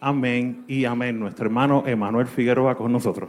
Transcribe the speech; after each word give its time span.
Amén 0.00 0.64
y 0.68 0.86
amén. 0.86 1.20
Nuestro 1.20 1.44
hermano 1.44 1.84
Emanuel 1.86 2.26
Figueroa 2.26 2.76
con 2.76 2.90
nosotros. 2.90 3.28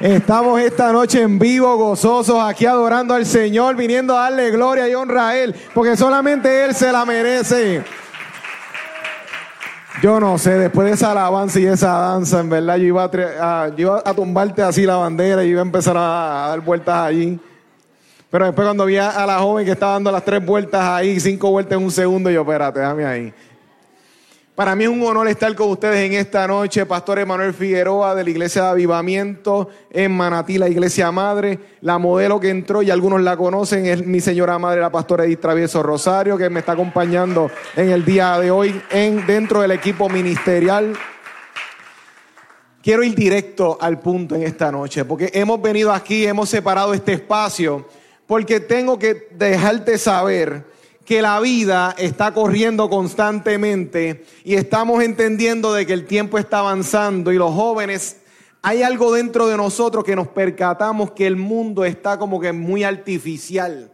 Estamos 0.00 0.60
esta 0.60 0.92
noche 0.92 1.22
en 1.22 1.38
vivo, 1.38 1.76
gozosos, 1.76 2.40
aquí 2.40 2.66
adorando 2.66 3.14
al 3.14 3.26
Señor, 3.26 3.76
viniendo 3.76 4.16
a 4.16 4.22
darle 4.22 4.50
gloria 4.50 4.88
y 4.88 4.94
honra 4.94 5.28
a 5.28 5.38
Él, 5.38 5.54
porque 5.74 5.96
solamente 5.96 6.64
Él 6.64 6.74
se 6.74 6.90
la 6.90 7.04
merece. 7.04 7.84
Yo 10.02 10.18
no 10.18 10.36
sé, 10.36 10.58
después 10.58 10.88
de 10.88 10.94
esa 10.94 11.12
alabanza 11.12 11.60
y 11.60 11.66
esa 11.66 11.92
danza, 11.92 12.40
en 12.40 12.50
verdad, 12.50 12.76
yo 12.76 12.86
iba 12.86 13.04
a, 13.04 13.68
yo 13.68 14.02
a 14.04 14.12
tumbarte 14.12 14.60
así 14.60 14.84
la 14.84 14.96
bandera 14.96 15.44
y 15.44 15.50
iba 15.50 15.60
a 15.60 15.64
empezar 15.64 15.96
a, 15.96 16.46
a 16.46 16.48
dar 16.48 16.60
vueltas 16.60 16.96
allí. 16.96 17.38
Pero 18.28 18.46
después 18.46 18.66
cuando 18.66 18.84
vi 18.84 18.96
a 18.96 19.24
la 19.24 19.38
joven 19.38 19.64
que 19.64 19.70
estaba 19.70 19.92
dando 19.92 20.10
las 20.10 20.24
tres 20.24 20.44
vueltas 20.44 20.82
ahí, 20.82 21.20
cinco 21.20 21.52
vueltas 21.52 21.78
en 21.78 21.84
un 21.84 21.92
segundo, 21.92 22.30
yo, 22.30 22.40
espérate, 22.40 22.80
déjame 22.80 23.04
ahí. 23.04 23.32
Para 24.54 24.76
mí 24.76 24.84
es 24.84 24.90
un 24.90 25.02
honor 25.02 25.28
estar 25.28 25.54
con 25.54 25.70
ustedes 25.70 26.04
en 26.04 26.12
esta 26.12 26.46
noche, 26.46 26.84
Pastor 26.84 27.18
Emanuel 27.18 27.54
Figueroa 27.54 28.14
de 28.14 28.22
la 28.22 28.28
Iglesia 28.28 28.64
de 28.64 28.68
Avivamiento 28.68 29.70
en 29.90 30.14
Manatí, 30.14 30.58
la 30.58 30.68
Iglesia 30.68 31.10
Madre. 31.10 31.58
La 31.80 31.96
modelo 31.96 32.38
que 32.38 32.50
entró, 32.50 32.82
y 32.82 32.90
algunos 32.90 33.22
la 33.22 33.34
conocen, 33.34 33.86
es 33.86 34.04
mi 34.04 34.20
señora 34.20 34.58
madre, 34.58 34.82
la 34.82 34.92
pastora 34.92 35.24
Edith 35.24 35.40
Travieso 35.40 35.82
Rosario, 35.82 36.36
que 36.36 36.50
me 36.50 36.60
está 36.60 36.72
acompañando 36.72 37.50
en 37.76 37.92
el 37.92 38.04
día 38.04 38.38
de 38.38 38.50
hoy 38.50 38.78
en, 38.90 39.26
dentro 39.26 39.62
del 39.62 39.70
equipo 39.70 40.10
ministerial. 40.10 40.92
Quiero 42.82 43.02
ir 43.04 43.14
directo 43.14 43.78
al 43.80 44.00
punto 44.00 44.34
en 44.34 44.42
esta 44.42 44.70
noche, 44.70 45.06
porque 45.06 45.30
hemos 45.32 45.62
venido 45.62 45.90
aquí, 45.90 46.26
hemos 46.26 46.50
separado 46.50 46.92
este 46.92 47.14
espacio, 47.14 47.88
porque 48.26 48.60
tengo 48.60 48.98
que 48.98 49.28
dejarte 49.30 49.96
saber 49.96 50.71
que 51.04 51.22
la 51.22 51.40
vida 51.40 51.94
está 51.98 52.32
corriendo 52.32 52.88
constantemente 52.88 54.24
y 54.44 54.54
estamos 54.54 55.02
entendiendo 55.02 55.72
de 55.72 55.86
que 55.86 55.92
el 55.92 56.06
tiempo 56.06 56.38
está 56.38 56.60
avanzando 56.60 57.32
y 57.32 57.36
los 57.36 57.52
jóvenes, 57.52 58.18
hay 58.62 58.82
algo 58.82 59.12
dentro 59.12 59.48
de 59.48 59.56
nosotros 59.56 60.04
que 60.04 60.14
nos 60.14 60.28
percatamos 60.28 61.12
que 61.12 61.26
el 61.26 61.36
mundo 61.36 61.84
está 61.84 62.18
como 62.18 62.40
que 62.40 62.52
muy 62.52 62.84
artificial. 62.84 63.90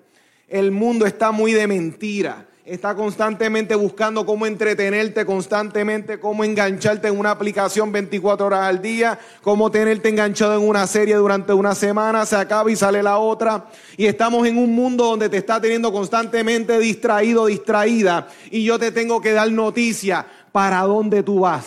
El 0.46 0.70
mundo 0.70 1.06
está 1.06 1.30
muy 1.30 1.52
de 1.52 1.66
mentira 1.66 2.47
está 2.68 2.94
constantemente 2.94 3.74
buscando 3.74 4.26
cómo 4.26 4.46
entretenerte, 4.46 5.24
constantemente 5.24 6.20
cómo 6.20 6.44
engancharte 6.44 7.08
en 7.08 7.18
una 7.18 7.30
aplicación 7.30 7.90
24 7.90 8.46
horas 8.46 8.60
al 8.60 8.82
día, 8.82 9.18
cómo 9.42 9.70
tenerte 9.70 10.10
enganchado 10.10 10.54
en 10.54 10.68
una 10.68 10.86
serie 10.86 11.14
durante 11.16 11.52
una 11.52 11.74
semana, 11.74 12.26
se 12.26 12.36
acaba 12.36 12.70
y 12.70 12.76
sale 12.76 13.02
la 13.02 13.18
otra. 13.18 13.66
Y 13.96 14.06
estamos 14.06 14.46
en 14.46 14.58
un 14.58 14.74
mundo 14.74 15.04
donde 15.04 15.28
te 15.28 15.38
está 15.38 15.60
teniendo 15.60 15.90
constantemente 15.92 16.78
distraído, 16.78 17.46
distraída. 17.46 18.28
Y 18.50 18.64
yo 18.64 18.78
te 18.78 18.92
tengo 18.92 19.20
que 19.20 19.32
dar 19.32 19.50
noticia, 19.50 20.26
¿para 20.52 20.82
dónde 20.82 21.22
tú 21.22 21.40
vas? 21.40 21.64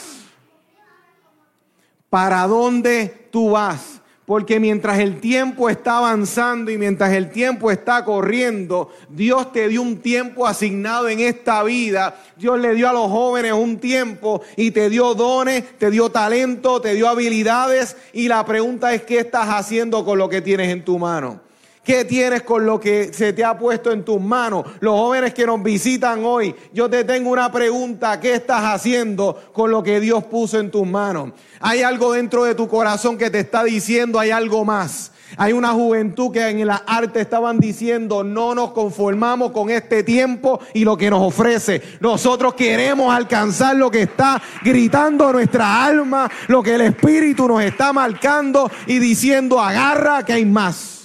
¿Para 2.10 2.46
dónde 2.46 3.28
tú 3.32 3.52
vas? 3.52 4.01
Porque 4.26 4.60
mientras 4.60 5.00
el 5.00 5.20
tiempo 5.20 5.70
está 5.70 5.98
avanzando 5.98 6.72
y 6.72 6.78
mientras 6.78 7.12
el 7.12 7.32
tiempo 7.32 7.72
está 7.72 8.06
corriendo, 8.06 8.90
Dios 9.10 9.52
te 9.52 9.68
dio 9.68 9.82
un 9.82 9.98
tiempo 9.98 10.48
asignado 10.48 11.10
en 11.10 11.20
esta 11.20 11.64
vida. 11.64 12.16
Dios 12.38 12.60
le 12.60 12.74
dio 12.76 12.88
a 12.88 12.94
los 12.94 13.10
jóvenes 13.10 13.54
un 13.54 13.80
tiempo 13.80 14.42
y 14.56 14.72
te 14.72 14.90
dio 14.90 15.16
dones, 15.16 15.78
te 15.78 15.90
dio 15.90 16.12
talento, 16.12 16.80
te 16.80 16.94
dio 16.94 17.10
habilidades. 17.10 17.98
Y 18.14 18.28
la 18.28 18.46
pregunta 18.46 18.94
es, 18.94 19.02
¿qué 19.04 19.20
estás 19.20 19.50
haciendo 19.50 20.06
con 20.06 20.18
lo 20.18 20.30
que 20.30 20.42
tienes 20.42 20.70
en 20.70 20.86
tu 20.86 21.00
mano? 21.00 21.51
¿Qué 21.84 22.06
tienes 22.06 22.44
con 22.44 22.64
lo 22.64 22.80
que 22.80 23.12
se 23.12 23.34
te 23.34 23.44
ha 23.44 23.58
puesto 23.58 23.92
en 23.92 24.06
tus 24.06 24.22
manos? 24.22 24.66
Los 24.82 24.94
jóvenes 24.94 25.34
que 25.34 25.48
nos 25.48 25.64
visitan 25.64 26.24
hoy, 26.24 26.56
yo 26.72 26.88
te 26.88 27.04
tengo 27.04 27.32
una 27.32 27.52
pregunta. 27.52 28.20
¿Qué 28.20 28.36
estás 28.36 28.64
haciendo 28.64 29.50
con 29.52 29.72
lo 29.72 29.82
que 29.82 30.00
Dios 30.00 30.24
puso 30.26 30.60
en 30.60 30.70
tus 30.70 30.86
manos? 30.86 31.32
Hay 31.60 31.82
algo 31.82 32.14
dentro 32.14 32.44
de 32.44 32.54
tu 32.54 32.68
corazón 32.68 33.18
que 33.18 33.32
te 33.32 33.40
está 33.40 33.64
diciendo, 33.64 34.20
hay 34.20 34.30
algo 34.30 34.64
más. 34.64 35.12
Hay 35.38 35.54
una 35.54 35.70
juventud 35.70 36.32
que 36.32 36.50
en 36.50 36.68
la 36.68 36.84
arte 36.86 37.22
estaban 37.22 37.60
diciendo, 37.60 38.24
no 38.24 38.54
nos 38.54 38.74
conformamos 38.74 39.52
con 39.52 39.72
este 39.72 40.04
tiempo 40.04 40.60
y 40.76 40.84
lo 40.84 40.96
que 40.98 41.10
nos 41.10 41.22
ofrece. 41.22 41.82
Nosotros 42.00 42.54
queremos 42.54 43.12
alcanzar 43.12 43.76
lo 43.76 43.90
que 43.90 44.04
está 44.04 44.40
gritando 44.64 45.32
nuestra 45.32 45.84
alma, 45.84 46.30
lo 46.48 46.62
que 46.62 46.76
el 46.76 46.82
Espíritu 46.82 47.48
nos 47.48 47.64
está 47.64 47.92
marcando 47.92 48.70
y 48.86 49.00
diciendo, 49.00 49.60
agarra 49.60 50.24
que 50.24 50.34
hay 50.34 50.46
más. 50.46 51.01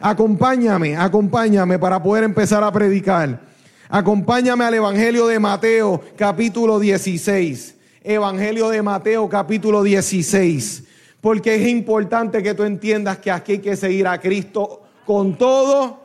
Acompáñame, 0.00 0.96
acompáñame 0.96 1.78
para 1.78 2.02
poder 2.02 2.24
empezar 2.24 2.62
a 2.62 2.72
predicar. 2.72 3.40
Acompáñame 3.88 4.64
al 4.64 4.74
Evangelio 4.74 5.26
de 5.26 5.38
Mateo 5.38 6.02
capítulo 6.16 6.78
16. 6.78 7.76
Evangelio 8.02 8.68
de 8.68 8.82
Mateo 8.82 9.28
capítulo 9.28 9.82
16. 9.82 10.84
Porque 11.20 11.54
es 11.54 11.68
importante 11.68 12.42
que 12.42 12.54
tú 12.54 12.64
entiendas 12.64 13.18
que 13.18 13.30
aquí 13.30 13.52
hay 13.52 13.58
que 13.58 13.76
seguir 13.76 14.06
a 14.06 14.20
Cristo 14.20 14.82
con 15.06 15.36
todo 15.38 16.00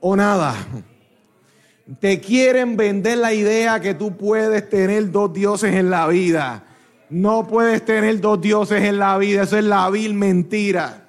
o 0.00 0.16
nada. 0.16 0.54
Te 2.00 2.20
quieren 2.20 2.76
vender 2.76 3.18
la 3.18 3.32
idea 3.32 3.78
que 3.78 3.94
tú 3.94 4.16
puedes 4.16 4.68
tener 4.68 5.12
dos 5.12 5.32
dioses 5.32 5.72
en 5.74 5.88
la 5.88 6.08
vida. 6.08 6.64
No 7.08 7.46
puedes 7.46 7.84
tener 7.84 8.20
dos 8.20 8.40
dioses 8.40 8.82
en 8.82 8.98
la 8.98 9.16
vida. 9.18 9.44
Eso 9.44 9.56
es 9.56 9.64
la 9.64 9.88
vil 9.90 10.14
mentira. 10.14 11.05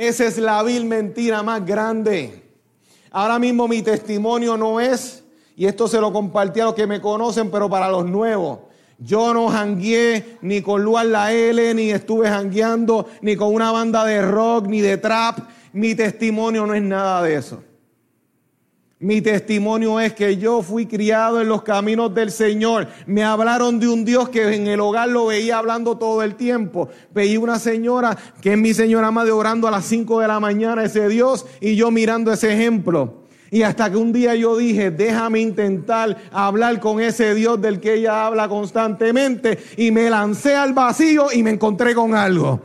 Esa 0.00 0.24
es 0.24 0.38
la 0.38 0.62
vil 0.62 0.86
mentira 0.86 1.42
más 1.42 1.62
grande. 1.66 2.42
Ahora 3.10 3.38
mismo 3.38 3.68
mi 3.68 3.82
testimonio 3.82 4.56
no 4.56 4.80
es, 4.80 5.22
y 5.54 5.66
esto 5.66 5.86
se 5.88 6.00
lo 6.00 6.10
compartí 6.10 6.58
a 6.60 6.64
los 6.64 6.74
que 6.74 6.86
me 6.86 7.02
conocen, 7.02 7.50
pero 7.50 7.68
para 7.68 7.90
los 7.90 8.06
nuevos. 8.06 8.60
Yo 8.96 9.34
no 9.34 9.48
jangué 9.48 10.38
ni 10.40 10.62
con 10.62 10.82
Luan 10.82 11.12
La 11.12 11.34
L, 11.34 11.74
ni 11.74 11.90
estuve 11.90 12.30
jangueando, 12.30 13.08
ni 13.20 13.36
con 13.36 13.54
una 13.54 13.72
banda 13.72 14.06
de 14.06 14.22
rock, 14.22 14.68
ni 14.68 14.80
de 14.80 14.96
trap. 14.96 15.40
Mi 15.74 15.94
testimonio 15.94 16.66
no 16.66 16.72
es 16.72 16.82
nada 16.82 17.22
de 17.22 17.34
eso. 17.34 17.62
Mi 19.02 19.22
testimonio 19.22 19.98
es 19.98 20.12
que 20.12 20.36
yo 20.36 20.60
fui 20.60 20.84
criado 20.84 21.40
en 21.40 21.48
los 21.48 21.62
caminos 21.62 22.14
del 22.14 22.30
Señor. 22.30 22.86
Me 23.06 23.24
hablaron 23.24 23.80
de 23.80 23.88
un 23.88 24.04
Dios 24.04 24.28
que 24.28 24.54
en 24.54 24.66
el 24.66 24.78
hogar 24.78 25.08
lo 25.08 25.24
veía 25.24 25.56
hablando 25.56 25.96
todo 25.96 26.22
el 26.22 26.34
tiempo. 26.34 26.90
Veía 27.14 27.40
una 27.40 27.58
señora 27.58 28.14
que 28.42 28.52
es 28.52 28.58
mi 28.58 28.74
señora 28.74 29.10
madre 29.10 29.32
orando 29.32 29.66
a 29.66 29.70
las 29.70 29.86
5 29.86 30.20
de 30.20 30.28
la 30.28 30.38
mañana 30.38 30.84
ese 30.84 31.08
Dios 31.08 31.46
y 31.62 31.76
yo 31.76 31.90
mirando 31.90 32.30
ese 32.30 32.52
ejemplo. 32.52 33.22
Y 33.50 33.62
hasta 33.62 33.90
que 33.90 33.96
un 33.96 34.12
día 34.12 34.34
yo 34.34 34.54
dije, 34.58 34.90
déjame 34.90 35.40
intentar 35.40 36.18
hablar 36.30 36.78
con 36.78 37.00
ese 37.00 37.34
Dios 37.34 37.58
del 37.58 37.80
que 37.80 37.94
ella 37.94 38.26
habla 38.26 38.50
constantemente. 38.50 39.58
Y 39.78 39.92
me 39.92 40.10
lancé 40.10 40.56
al 40.56 40.74
vacío 40.74 41.28
y 41.32 41.42
me 41.42 41.52
encontré 41.52 41.94
con 41.94 42.14
algo 42.14 42.60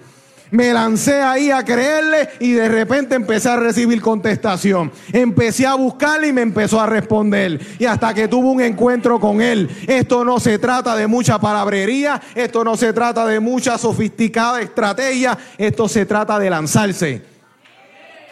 me 0.52 0.72
lancé 0.72 1.22
ahí 1.22 1.52
a 1.52 1.64
creerle 1.64 2.30
y 2.40 2.54
de 2.54 2.70
repente 2.70 3.16
empecé 3.16 3.50
a 3.50 3.58
recibir 3.58 4.02
contestación. 4.02 4.92
Empecé 5.12 5.66
a 5.66 5.76
buscarle 5.76 6.28
y 6.28 6.34
me 6.34 6.42
empezó 6.42 6.80
a 6.80 6.86
responder. 6.86 7.60
Y 7.80 7.86
hasta 7.86 8.14
que 8.14 8.28
tuve 8.28 8.50
un 8.50 8.62
encuentro 8.62 9.20
con 9.20 9.42
él. 9.42 9.70
Esto 9.88 10.24
no 10.24 10.40
se 10.40 10.60
trata 10.60 10.96
de 10.96 11.08
mucha 11.08 11.40
palabrería, 11.40 12.22
esto 12.36 12.64
no 12.64 12.78
se 12.78 12.94
trata 12.94 13.26
de 13.26 13.40
mucha 13.40 13.78
sofisticada 13.78 14.62
estrategia, 14.62 15.38
esto 15.58 15.88
se 15.88 16.06
trata 16.06 16.40
de 16.40 16.50
lanzarse. 16.50 17.22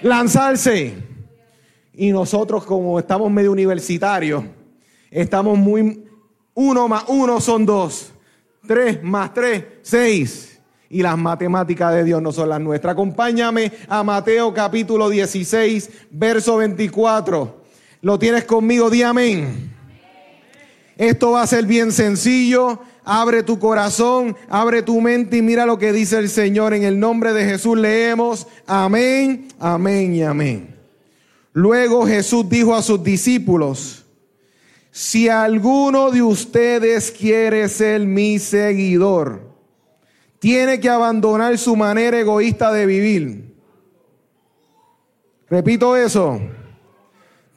Lanzarse. 0.02 0.96
Y 1.96 2.12
nosotros 2.12 2.66
como 2.66 3.00
estamos 3.00 3.32
medio 3.32 3.52
universitarios, 3.52 4.44
estamos 5.12 5.58
muy... 5.58 6.04
Uno 6.56 6.88
más 6.88 7.06
uno 7.08 7.42
son 7.42 7.66
dos. 7.66 8.12
Tres 8.68 9.02
más 9.04 9.34
tres, 9.34 9.64
seis 9.82 10.53
y 10.94 11.02
las 11.02 11.18
matemáticas 11.18 11.92
de 11.92 12.04
Dios 12.04 12.22
no 12.22 12.32
son 12.32 12.50
las 12.50 12.62
nuestras. 12.62 12.94
Acompáñame 12.94 13.72
a 13.90 14.04
Mateo 14.04 14.54
capítulo 14.54 15.10
16, 15.10 15.90
verso 16.12 16.58
24. 16.58 17.64
¿Lo 18.02 18.20
tienes 18.20 18.44
conmigo? 18.44 18.92
Di 18.92 19.02
amén. 19.02 19.74
Esto 20.96 21.32
va 21.32 21.42
a 21.42 21.48
ser 21.48 21.66
bien 21.66 21.92
sencillo. 21.92 22.80
Abre 23.04 23.42
tu 23.42 23.58
corazón, 23.58 24.38
abre 24.48 24.84
tu 24.84 25.02
mente 25.02 25.38
y 25.38 25.42
mira 25.42 25.66
lo 25.66 25.80
que 25.80 25.92
dice 25.92 26.20
el 26.20 26.30
Señor. 26.30 26.76
En 26.76 26.84
el 26.84 27.00
nombre 27.00 27.34
de 27.34 27.44
Jesús 27.44 27.76
leemos, 27.76 28.46
amén, 28.68 29.48
amén 29.60 30.14
y 30.14 30.22
amén. 30.22 30.76
Luego 31.54 32.06
Jesús 32.06 32.48
dijo 32.48 32.76
a 32.76 32.84
sus 32.84 33.04
discípulos, 33.04 34.06
si 34.92 35.28
alguno 35.28 36.12
de 36.12 36.22
ustedes 36.22 37.10
quiere 37.10 37.68
ser 37.68 38.02
mi 38.02 38.38
seguidor, 38.38 39.53
tiene 40.44 40.78
que 40.82 40.90
abandonar 40.90 41.58
su 41.58 41.74
manera 41.74 42.20
egoísta 42.20 42.70
de 42.74 42.86
vivir. 42.86 43.56
Repito 45.50 45.96
eso. 45.96 46.38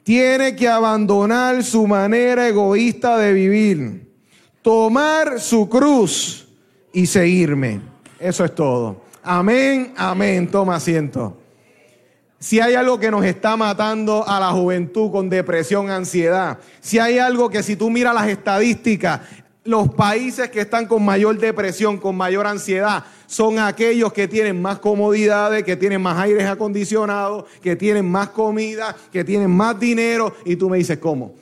Tiene 0.03 0.55
que 0.55 0.69
abandonar 0.69 1.65
su 1.65 1.85
manera 1.85 2.47
egoísta 2.47 3.17
de 3.17 3.33
vivir. 3.33 4.09
Tomar 4.61 5.41
su 5.41 5.67
cruz 5.67 6.47
y 6.93 7.07
seguirme. 7.07 7.81
Eso 8.21 8.45
es 8.45 8.55
todo. 8.55 9.01
Amén, 9.21 9.93
amén. 9.97 10.47
Toma 10.47 10.75
asiento. 10.75 11.37
Si 12.39 12.61
hay 12.61 12.75
algo 12.75 12.97
que 13.01 13.11
nos 13.11 13.25
está 13.25 13.57
matando 13.57 14.25
a 14.25 14.39
la 14.39 14.51
juventud 14.51 15.11
con 15.11 15.29
depresión, 15.29 15.89
ansiedad, 15.89 16.59
si 16.79 16.99
hay 16.99 17.19
algo 17.19 17.49
que 17.49 17.63
si 17.63 17.75
tú 17.75 17.89
miras 17.89 18.15
las 18.15 18.29
estadísticas, 18.29 19.19
los 19.67 19.93
países 19.93 20.49
que 20.49 20.61
están 20.61 20.85
con 20.85 21.03
mayor 21.03 21.37
depresión, 21.37 21.97
con 21.97 22.15
mayor 22.15 22.47
ansiedad, 22.47 23.03
son 23.25 23.59
aquellos 23.59 24.13
que 24.13 24.25
tienen 24.25 24.61
más 24.61 24.79
comodidades, 24.79 25.65
que 25.65 25.75
tienen 25.75 26.01
más 26.01 26.17
aires 26.17 26.45
acondicionados, 26.45 27.43
que 27.61 27.75
tienen 27.75 28.09
más 28.09 28.29
comida, 28.29 28.95
que 29.11 29.25
tienen 29.25 29.51
más 29.51 29.77
dinero. 29.77 30.33
Y 30.45 30.55
tú 30.55 30.69
me 30.69 30.77
dices, 30.77 30.99
¿cómo? 30.99 31.33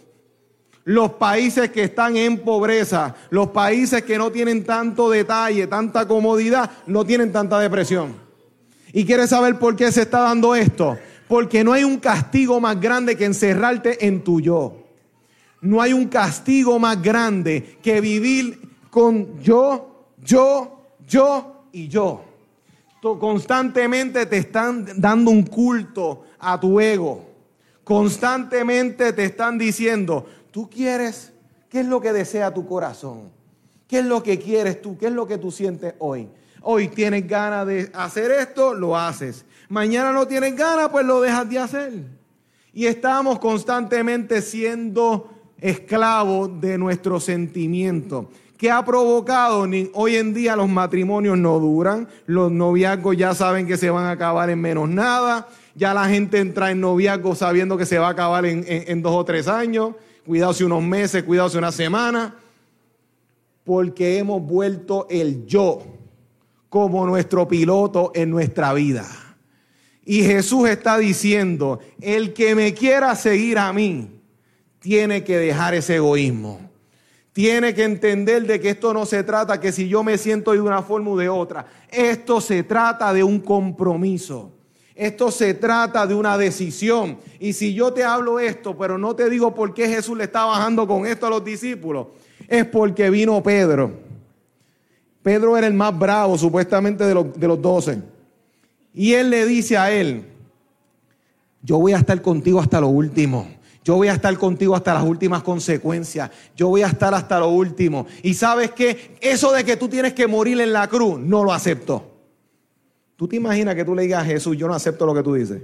Los 0.85 1.11
países 1.13 1.69
que 1.69 1.83
están 1.83 2.17
en 2.17 2.39
pobreza, 2.39 3.13
los 3.29 3.49
países 3.49 4.01
que 4.01 4.17
no 4.17 4.31
tienen 4.31 4.63
tanto 4.63 5.11
detalle, 5.11 5.67
tanta 5.67 6.07
comodidad, 6.07 6.71
no 6.87 7.05
tienen 7.05 7.31
tanta 7.31 7.59
depresión. 7.59 8.15
¿Y 8.91 9.05
quieres 9.05 9.29
saber 9.29 9.59
por 9.59 9.75
qué 9.75 9.91
se 9.91 10.01
está 10.01 10.21
dando 10.21 10.55
esto? 10.55 10.97
Porque 11.27 11.63
no 11.63 11.73
hay 11.73 11.83
un 11.83 11.99
castigo 11.99 12.59
más 12.59 12.81
grande 12.81 13.15
que 13.15 13.25
encerrarte 13.25 14.07
en 14.07 14.23
tu 14.23 14.41
yo. 14.41 14.84
No 15.65 15.81
hay 15.81 15.93
un 15.93 16.05
castigo 16.05 16.77
más 16.77 17.01
grande 17.01 17.79
que 17.81 17.99
vivir 17.99 18.69
con 18.91 19.39
yo, 19.41 20.11
yo, 20.23 20.79
yo 21.07 21.65
y 21.71 21.87
yo. 21.87 22.23
Constantemente 23.01 24.27
te 24.27 24.37
están 24.37 24.85
dando 24.97 25.31
un 25.31 25.43
culto 25.43 26.25
a 26.39 26.59
tu 26.59 26.79
ego. 26.79 27.25
Constantemente 27.83 29.11
te 29.11 29.25
están 29.25 29.57
diciendo, 29.57 30.27
tú 30.51 30.69
quieres, 30.69 31.33
¿qué 31.67 31.79
es 31.79 31.87
lo 31.87 31.99
que 31.99 32.13
desea 32.13 32.53
tu 32.53 32.67
corazón? 32.67 33.31
¿Qué 33.87 33.99
es 33.99 34.05
lo 34.05 34.21
que 34.21 34.37
quieres 34.37 34.83
tú? 34.83 34.97
¿Qué 34.97 35.07
es 35.07 35.13
lo 35.13 35.25
que 35.25 35.39
tú 35.39 35.51
sientes 35.51 35.95
hoy? 35.97 36.29
Hoy 36.61 36.89
tienes 36.89 37.27
ganas 37.27 37.65
de 37.65 37.91
hacer 37.95 38.29
esto, 38.29 38.75
lo 38.75 38.95
haces. 38.95 39.45
Mañana 39.69 40.11
no 40.11 40.27
tienes 40.27 40.55
ganas, 40.55 40.89
pues 40.89 41.05
lo 41.05 41.21
dejas 41.21 41.49
de 41.49 41.57
hacer. 41.57 41.93
Y 42.71 42.85
estamos 42.85 43.39
constantemente 43.39 44.41
siendo 44.41 45.34
esclavos 45.59 46.59
de 46.61 46.77
nuestros 46.77 47.23
sentimientos. 47.23 48.25
¿Qué 48.57 48.71
ha 48.71 48.85
provocado? 48.85 49.67
Hoy 49.93 50.15
en 50.15 50.33
día 50.33 50.55
los 50.55 50.69
matrimonios 50.69 51.37
no 51.37 51.59
duran, 51.59 52.07
los 52.25 52.51
noviazgos 52.51 53.17
ya 53.17 53.33
saben 53.35 53.67
que 53.67 53.75
se 53.75 53.89
van 53.89 54.05
a 54.05 54.11
acabar 54.11 54.49
en 54.49 54.61
menos 54.61 54.89
nada, 54.89 55.47
ya 55.75 55.93
la 55.93 56.07
gente 56.07 56.39
entra 56.39 56.71
en 56.71 56.79
noviazgo 56.79 57.35
sabiendo 57.35 57.77
que 57.77 57.85
se 57.85 57.99
va 57.99 58.07
a 58.07 58.11
acabar 58.11 58.45
en, 58.45 58.63
en 58.67 59.01
dos 59.01 59.13
o 59.13 59.25
tres 59.25 59.49
años, 59.49 59.95
cuidado 60.25 60.53
si 60.53 60.63
unos 60.63 60.81
meses, 60.81 61.23
cuidado 61.23 61.49
si 61.49 61.57
una 61.57 61.73
semana, 61.73 62.35
porque 63.65 64.19
hemos 64.19 64.41
vuelto 64.41 65.05
el 65.09 65.45
yo 65.45 65.81
como 66.69 67.05
nuestro 67.05 67.47
piloto 67.47 68.11
en 68.15 68.29
nuestra 68.29 68.73
vida. 68.73 69.05
Y 70.05 70.21
Jesús 70.21 70.69
está 70.69 70.97
diciendo, 70.97 71.79
el 71.99 72.33
que 72.33 72.55
me 72.55 72.73
quiera 72.73 73.15
seguir 73.15 73.57
a 73.57 73.73
mí, 73.73 74.14
tiene 74.85 75.23
que 75.23 75.39
dejar 75.39 75.73
ese 75.73 75.95
egoísmo. 75.95 76.59
Tiene 77.33 77.73
que 77.73 77.83
entender 77.83 78.45
de 78.45 78.59
que 78.59 78.69
esto 78.69 78.93
no 78.93 79.07
se 79.07 79.23
trata 79.23 79.59
que 79.59 79.71
si 79.71 79.87
yo 79.87 80.03
me 80.03 80.15
siento 80.19 80.51
de 80.51 80.61
una 80.61 80.83
forma 80.83 81.09
u 81.09 81.17
de 81.17 81.27
otra. 81.27 81.65
Esto 81.89 82.39
se 82.39 82.61
trata 82.61 83.11
de 83.11 83.23
un 83.23 83.39
compromiso. 83.39 84.51
Esto 84.93 85.31
se 85.31 85.55
trata 85.55 86.05
de 86.05 86.13
una 86.13 86.37
decisión. 86.37 87.17
Y 87.39 87.53
si 87.53 87.73
yo 87.73 87.93
te 87.93 88.03
hablo 88.03 88.39
esto, 88.39 88.77
pero 88.77 88.99
no 88.99 89.15
te 89.15 89.27
digo 89.27 89.55
por 89.55 89.73
qué 89.73 89.89
Jesús 89.89 90.15
le 90.19 90.25
está 90.25 90.45
bajando 90.45 90.85
con 90.85 91.07
esto 91.07 91.25
a 91.25 91.31
los 91.31 91.43
discípulos, 91.43 92.09
es 92.47 92.63
porque 92.65 93.09
vino 93.09 93.41
Pedro 93.41 94.05
Pedro 95.23 95.57
era 95.57 95.65
el 95.65 95.73
más 95.73 95.97
bravo 95.97 96.37
supuestamente 96.37 97.03
de 97.03 97.15
los, 97.15 97.59
doce. 97.59 98.03
Y 98.93 99.13
él 99.13 99.31
le 99.31 99.47
dice 99.47 99.75
a 99.75 99.91
él, 99.91 100.23
yo 101.63 101.79
voy 101.79 101.93
a 101.93 101.97
estar 101.97 102.21
contigo 102.21 102.59
hasta 102.59 102.79
lo 102.79 102.89
último. 102.89 103.47
Yo 103.85 103.95
voy 103.95 104.09
a 104.09 104.13
estar 104.13 104.37
contigo 104.37 104.75
hasta 104.75 104.93
las 104.93 105.03
últimas 105.03 105.43
consecuencias. 105.43 106.29
Yo 106.57 106.67
voy 106.67 106.81
a 106.81 106.87
estar 106.87 107.13
hasta 107.13 107.39
lo 107.39 107.49
último. 107.49 108.05
Y 108.21 108.33
sabes 108.33 108.71
que 108.71 109.15
eso 109.21 109.53
de 109.53 109.63
que 109.63 109.77
tú 109.77 109.87
tienes 109.87 110.11
que 110.11 110.27
morir 110.27 110.59
en 110.59 110.73
la 110.73 110.89
cruz, 110.89 111.17
no 111.19 111.45
lo 111.45 111.53
acepto. 111.53 112.03
¿Tú 113.15 113.27
te 113.27 113.37
imaginas 113.37 113.75
que 113.75 113.85
tú 113.85 113.95
le 113.95 114.01
digas 114.01 114.23
a 114.23 114.25
Jesús, 114.25 114.57
yo 114.57 114.67
no 114.67 114.73
acepto 114.73 115.05
lo 115.05 115.13
que 115.13 115.23
tú 115.23 115.35
dices? 115.35 115.61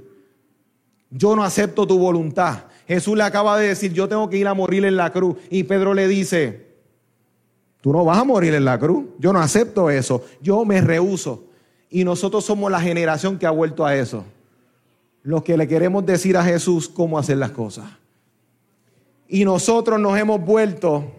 Yo 1.10 1.36
no 1.36 1.44
acepto 1.44 1.86
tu 1.86 1.98
voluntad. 1.98 2.66
Jesús 2.88 3.18
le 3.18 3.24
acaba 3.24 3.58
de 3.58 3.68
decir, 3.70 3.92
yo 3.92 4.08
tengo 4.08 4.30
que 4.30 4.38
ir 4.38 4.48
a 4.48 4.54
morir 4.54 4.86
en 4.86 4.96
la 4.96 5.12
cruz. 5.12 5.36
Y 5.50 5.64
Pedro 5.64 5.94
le 5.94 6.08
dice, 6.08 6.72
Tú 7.82 7.92
no 7.92 8.06
vas 8.06 8.20
a 8.20 8.24
morir 8.24 8.54
en 8.54 8.64
la 8.64 8.78
cruz. 8.78 9.06
Yo 9.18 9.34
no 9.34 9.40
acepto 9.40 9.90
eso. 9.90 10.24
Yo 10.40 10.64
me 10.64 10.80
rehuso. 10.80 11.46
Y 11.90 12.04
nosotros 12.04 12.46
somos 12.46 12.72
la 12.72 12.80
generación 12.80 13.40
que 13.40 13.48
ha 13.48 13.52
vuelto 13.52 13.84
a 13.84 13.96
eso. 13.96 14.24
Los 15.24 15.44
que 15.44 15.58
le 15.58 15.68
queremos 15.68 16.06
decir 16.06 16.38
a 16.38 16.44
Jesús 16.44 16.88
cómo 16.88 17.18
hacer 17.18 17.38
las 17.38 17.52
cosas. 17.52 17.86
Y 19.34 19.46
nosotros 19.46 19.98
nos 19.98 20.20
hemos 20.20 20.42
vuelto 20.42 21.10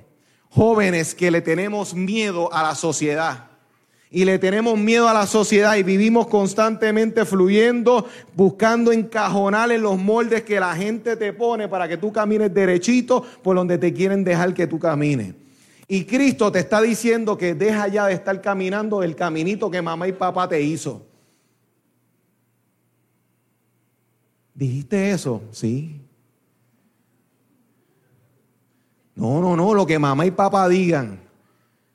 jóvenes 0.50 1.14
que 1.14 1.30
le 1.30 1.40
tenemos 1.40 1.94
miedo 1.94 2.52
a 2.52 2.62
la 2.62 2.74
sociedad. 2.74 3.46
Y 4.10 4.26
le 4.26 4.38
tenemos 4.38 4.78
miedo 4.78 5.08
a 5.08 5.14
la 5.14 5.26
sociedad 5.26 5.76
y 5.76 5.82
vivimos 5.82 6.26
constantemente 6.26 7.24
fluyendo, 7.24 8.06
buscando 8.36 8.92
encajonar 8.92 9.72
en 9.72 9.80
los 9.80 9.96
moldes 9.96 10.42
que 10.42 10.60
la 10.60 10.76
gente 10.76 11.16
te 11.16 11.32
pone 11.32 11.68
para 11.68 11.88
que 11.88 11.96
tú 11.96 12.12
camines 12.12 12.52
derechito 12.52 13.24
por 13.42 13.56
donde 13.56 13.78
te 13.78 13.94
quieren 13.94 14.24
dejar 14.24 14.52
que 14.52 14.66
tú 14.66 14.78
camines. 14.78 15.34
Y 15.88 16.04
Cristo 16.04 16.52
te 16.52 16.58
está 16.58 16.82
diciendo 16.82 17.38
que 17.38 17.54
deja 17.54 17.88
ya 17.88 18.08
de 18.08 18.12
estar 18.12 18.42
caminando 18.42 19.02
el 19.02 19.16
caminito 19.16 19.70
que 19.70 19.80
mamá 19.80 20.06
y 20.06 20.12
papá 20.12 20.46
te 20.46 20.60
hizo. 20.60 21.00
¿Dijiste 24.54 25.12
eso? 25.12 25.40
Sí. 25.50 26.01
No, 29.14 29.40
no, 29.40 29.56
no, 29.56 29.74
lo 29.74 29.86
que 29.86 29.98
mamá 29.98 30.26
y 30.26 30.30
papá 30.30 30.68
digan. 30.68 31.20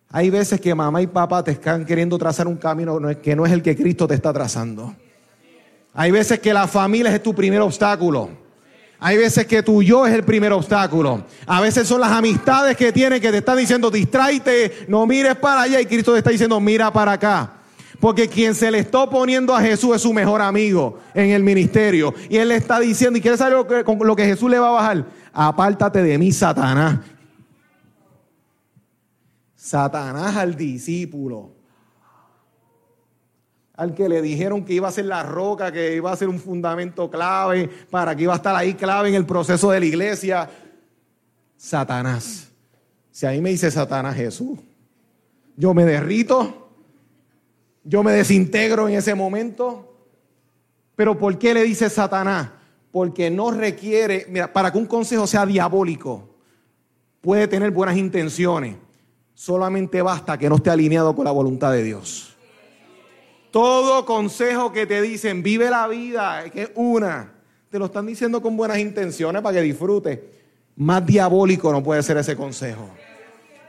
Hay 0.09 0.29
veces 0.29 0.61
que 0.61 0.73
mamá 0.73 1.01
y 1.01 1.07
papá 1.07 1.43
te 1.43 1.51
están 1.51 1.85
queriendo 1.85 2.17
trazar 2.17 2.47
un 2.47 2.57
camino 2.57 2.99
que 3.21 3.35
no 3.35 3.45
es 3.45 3.51
el 3.51 3.61
que 3.61 3.75
Cristo 3.75 4.07
te 4.07 4.15
está 4.15 4.31
trazando. 4.31 4.95
Hay 5.93 6.11
veces 6.11 6.39
que 6.39 6.53
la 6.53 6.67
familia 6.67 7.13
es 7.13 7.21
tu 7.21 7.33
primer 7.33 7.61
obstáculo. 7.61 8.29
Hay 8.99 9.17
veces 9.17 9.45
que 9.45 9.61
tu 9.61 9.83
yo 9.83 10.07
es 10.07 10.13
el 10.13 10.23
primer 10.23 10.53
obstáculo. 10.53 11.23
A 11.45 11.61
veces 11.61 11.87
son 11.87 12.01
las 12.01 12.11
amistades 12.11 12.75
que 12.77 12.91
tienes 12.91 13.19
que 13.19 13.31
te 13.31 13.37
están 13.37 13.57
diciendo, 13.57 13.91
distraite, 13.91 14.85
no 14.87 15.05
mires 15.05 15.35
para 15.35 15.61
allá. 15.63 15.81
Y 15.81 15.85
Cristo 15.85 16.13
te 16.13 16.19
está 16.19 16.29
diciendo, 16.29 16.59
mira 16.59 16.91
para 16.91 17.13
acá. 17.13 17.51
Porque 17.99 18.27
quien 18.27 18.53
se 18.53 18.69
le 18.71 18.79
está 18.79 18.99
oponiendo 18.99 19.55
a 19.55 19.61
Jesús 19.61 19.95
es 19.95 20.01
su 20.03 20.13
mejor 20.13 20.41
amigo 20.41 20.99
en 21.13 21.31
el 21.31 21.43
ministerio. 21.43 22.13
Y 22.29 22.37
él 22.37 22.49
le 22.49 22.55
está 22.55 22.79
diciendo, 22.79 23.17
¿y 23.17 23.21
quieres 23.21 23.39
saber 23.39 23.53
lo 23.53 24.05
lo 24.05 24.15
que 24.15 24.25
Jesús 24.25 24.49
le 24.49 24.59
va 24.59 24.69
a 24.69 24.71
bajar? 24.71 25.05
Apártate 25.39 26.01
de 26.01 26.17
mí, 26.17 26.31
Satanás. 26.31 26.99
Satanás 29.55 30.35
al 30.35 30.55
discípulo 30.55 31.51
al 33.75 33.93
que 33.93 34.09
le 34.09 34.23
dijeron 34.23 34.65
que 34.65 34.73
iba 34.73 34.87
a 34.87 34.91
ser 34.91 35.05
la 35.05 35.21
roca, 35.21 35.71
que 35.71 35.95
iba 35.95 36.11
a 36.11 36.17
ser 36.17 36.27
un 36.27 36.39
fundamento 36.39 37.11
clave, 37.11 37.69
para 37.91 38.15
que 38.15 38.23
iba 38.23 38.33
a 38.33 38.37
estar 38.37 38.55
ahí 38.55 38.73
clave 38.73 39.09
en 39.09 39.15
el 39.15 39.27
proceso 39.27 39.69
de 39.69 39.79
la 39.79 39.85
iglesia. 39.85 40.49
Satanás. 41.55 42.49
Si 43.11 43.27
ahí 43.27 43.39
me 43.39 43.51
dice 43.51 43.69
Satanás 43.69 44.15
Jesús, 44.15 44.57
yo 45.55 45.75
me 45.75 45.85
derrito, 45.85 46.71
yo 47.83 48.01
me 48.01 48.13
desintegro 48.13 48.89
en 48.89 48.95
ese 48.95 49.13
momento. 49.13 49.95
Pero 50.95 51.15
¿por 51.15 51.37
qué 51.37 51.53
le 51.53 51.61
dice 51.61 51.91
Satanás? 51.91 52.56
Porque 52.97 53.29
no 53.29 53.51
requiere, 53.51 54.25
mira, 54.27 54.51
para 54.51 54.71
que 54.71 54.79
un 54.79 54.87
consejo 54.87 55.27
sea 55.27 55.45
diabólico, 55.45 56.27
puede 57.21 57.47
tener 57.47 57.69
buenas 57.69 57.95
intenciones. 57.95 58.75
Solamente 59.35 60.01
basta 60.01 60.35
que 60.35 60.49
no 60.49 60.55
esté 60.55 60.71
alineado 60.71 61.15
con 61.15 61.25
la 61.25 61.29
voluntad 61.29 61.71
de 61.73 61.83
Dios. 61.83 62.35
Todo 63.51 64.03
consejo 64.03 64.71
que 64.71 64.87
te 64.87 64.99
dicen, 64.99 65.43
vive 65.43 65.69
la 65.69 65.87
vida, 65.87 66.49
que 66.49 66.63
es 66.63 66.71
una, 66.73 67.35
te 67.69 67.77
lo 67.77 67.85
están 67.85 68.07
diciendo 68.07 68.41
con 68.41 68.57
buenas 68.57 68.79
intenciones 68.79 69.43
para 69.43 69.57
que 69.57 69.61
disfrutes. 69.61 70.19
Más 70.75 71.05
diabólico 71.05 71.71
no 71.71 71.83
puede 71.83 72.01
ser 72.01 72.17
ese 72.17 72.35
consejo. 72.35 72.89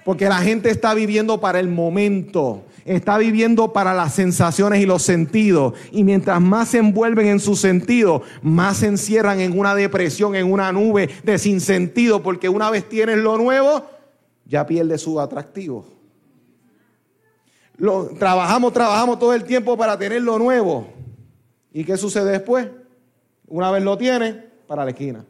Porque 0.08 0.26
la 0.26 0.38
gente 0.38 0.70
está 0.70 0.94
viviendo 0.94 1.38
para 1.38 1.60
el 1.60 1.68
momento, 1.68 2.64
está 2.86 3.18
viviendo 3.18 3.74
para 3.74 3.92
las 3.92 4.14
sensaciones 4.14 4.80
y 4.80 4.86
los 4.86 5.02
sentidos. 5.02 5.74
Y 5.92 6.02
mientras 6.02 6.40
más 6.40 6.70
se 6.70 6.78
envuelven 6.78 7.26
en 7.26 7.40
sus 7.40 7.60
sentidos, 7.60 8.22
más 8.40 8.78
se 8.78 8.86
encierran 8.86 9.38
en 9.40 9.58
una 9.58 9.74
depresión, 9.74 10.34
en 10.34 10.50
una 10.50 10.72
nube 10.72 11.10
de 11.24 11.36
sinsentido, 11.36 12.22
porque 12.22 12.48
una 12.48 12.70
vez 12.70 12.88
tienes 12.88 13.18
lo 13.18 13.36
nuevo, 13.36 13.84
ya 14.46 14.66
pierde 14.66 14.96
su 14.96 15.20
atractivo 15.20 15.84
trabajamos, 18.18 18.72
trabajamos 18.72 19.18
todo 19.18 19.34
el 19.34 19.44
tiempo 19.44 19.76
para 19.76 19.98
tener 19.98 20.22
lo 20.22 20.38
nuevo. 20.38 20.88
¿Y 21.70 21.84
qué 21.84 21.98
sucede 21.98 22.32
después? 22.32 22.66
Una 23.46 23.70
vez 23.70 23.82
lo 23.82 23.98
tiene, 23.98 24.46
para 24.66 24.86
la 24.86 24.92
esquina. 24.92 25.26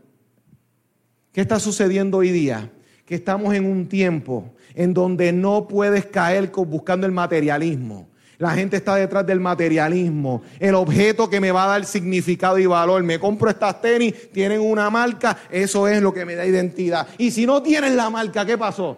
¿Qué 1.32 1.40
está 1.40 1.58
sucediendo 1.58 2.18
hoy 2.18 2.30
día? 2.30 2.70
Que 3.09 3.15
estamos 3.15 3.55
en 3.55 3.65
un 3.65 3.88
tiempo 3.88 4.53
en 4.75 4.93
donde 4.93 5.33
no 5.33 5.67
puedes 5.67 6.05
caer 6.07 6.53
buscando 6.53 7.07
el 7.07 7.12
materialismo. 7.12 8.07
La 8.37 8.50
gente 8.50 8.77
está 8.77 8.95
detrás 8.95 9.27
del 9.27 9.41
materialismo, 9.41 10.43
el 10.61 10.77
objeto 10.77 11.29
que 11.29 11.41
me 11.41 11.50
va 11.50 11.65
a 11.65 11.69
dar 11.69 11.85
significado 11.87 12.59
y 12.59 12.67
valor. 12.67 13.03
Me 13.03 13.19
compro 13.19 13.49
estas 13.49 13.81
tenis, 13.81 14.31
tienen 14.31 14.61
una 14.61 14.91
marca, 14.91 15.38
eso 15.50 15.88
es 15.88 16.03
lo 16.03 16.12
que 16.12 16.27
me 16.27 16.37
da 16.37 16.45
identidad. 16.45 17.09
Y 17.17 17.31
si 17.31 17.47
no 17.47 17.62
tienen 17.62 17.97
la 17.97 18.11
marca, 18.11 18.45
¿qué 18.45 18.59
pasó? 18.59 18.97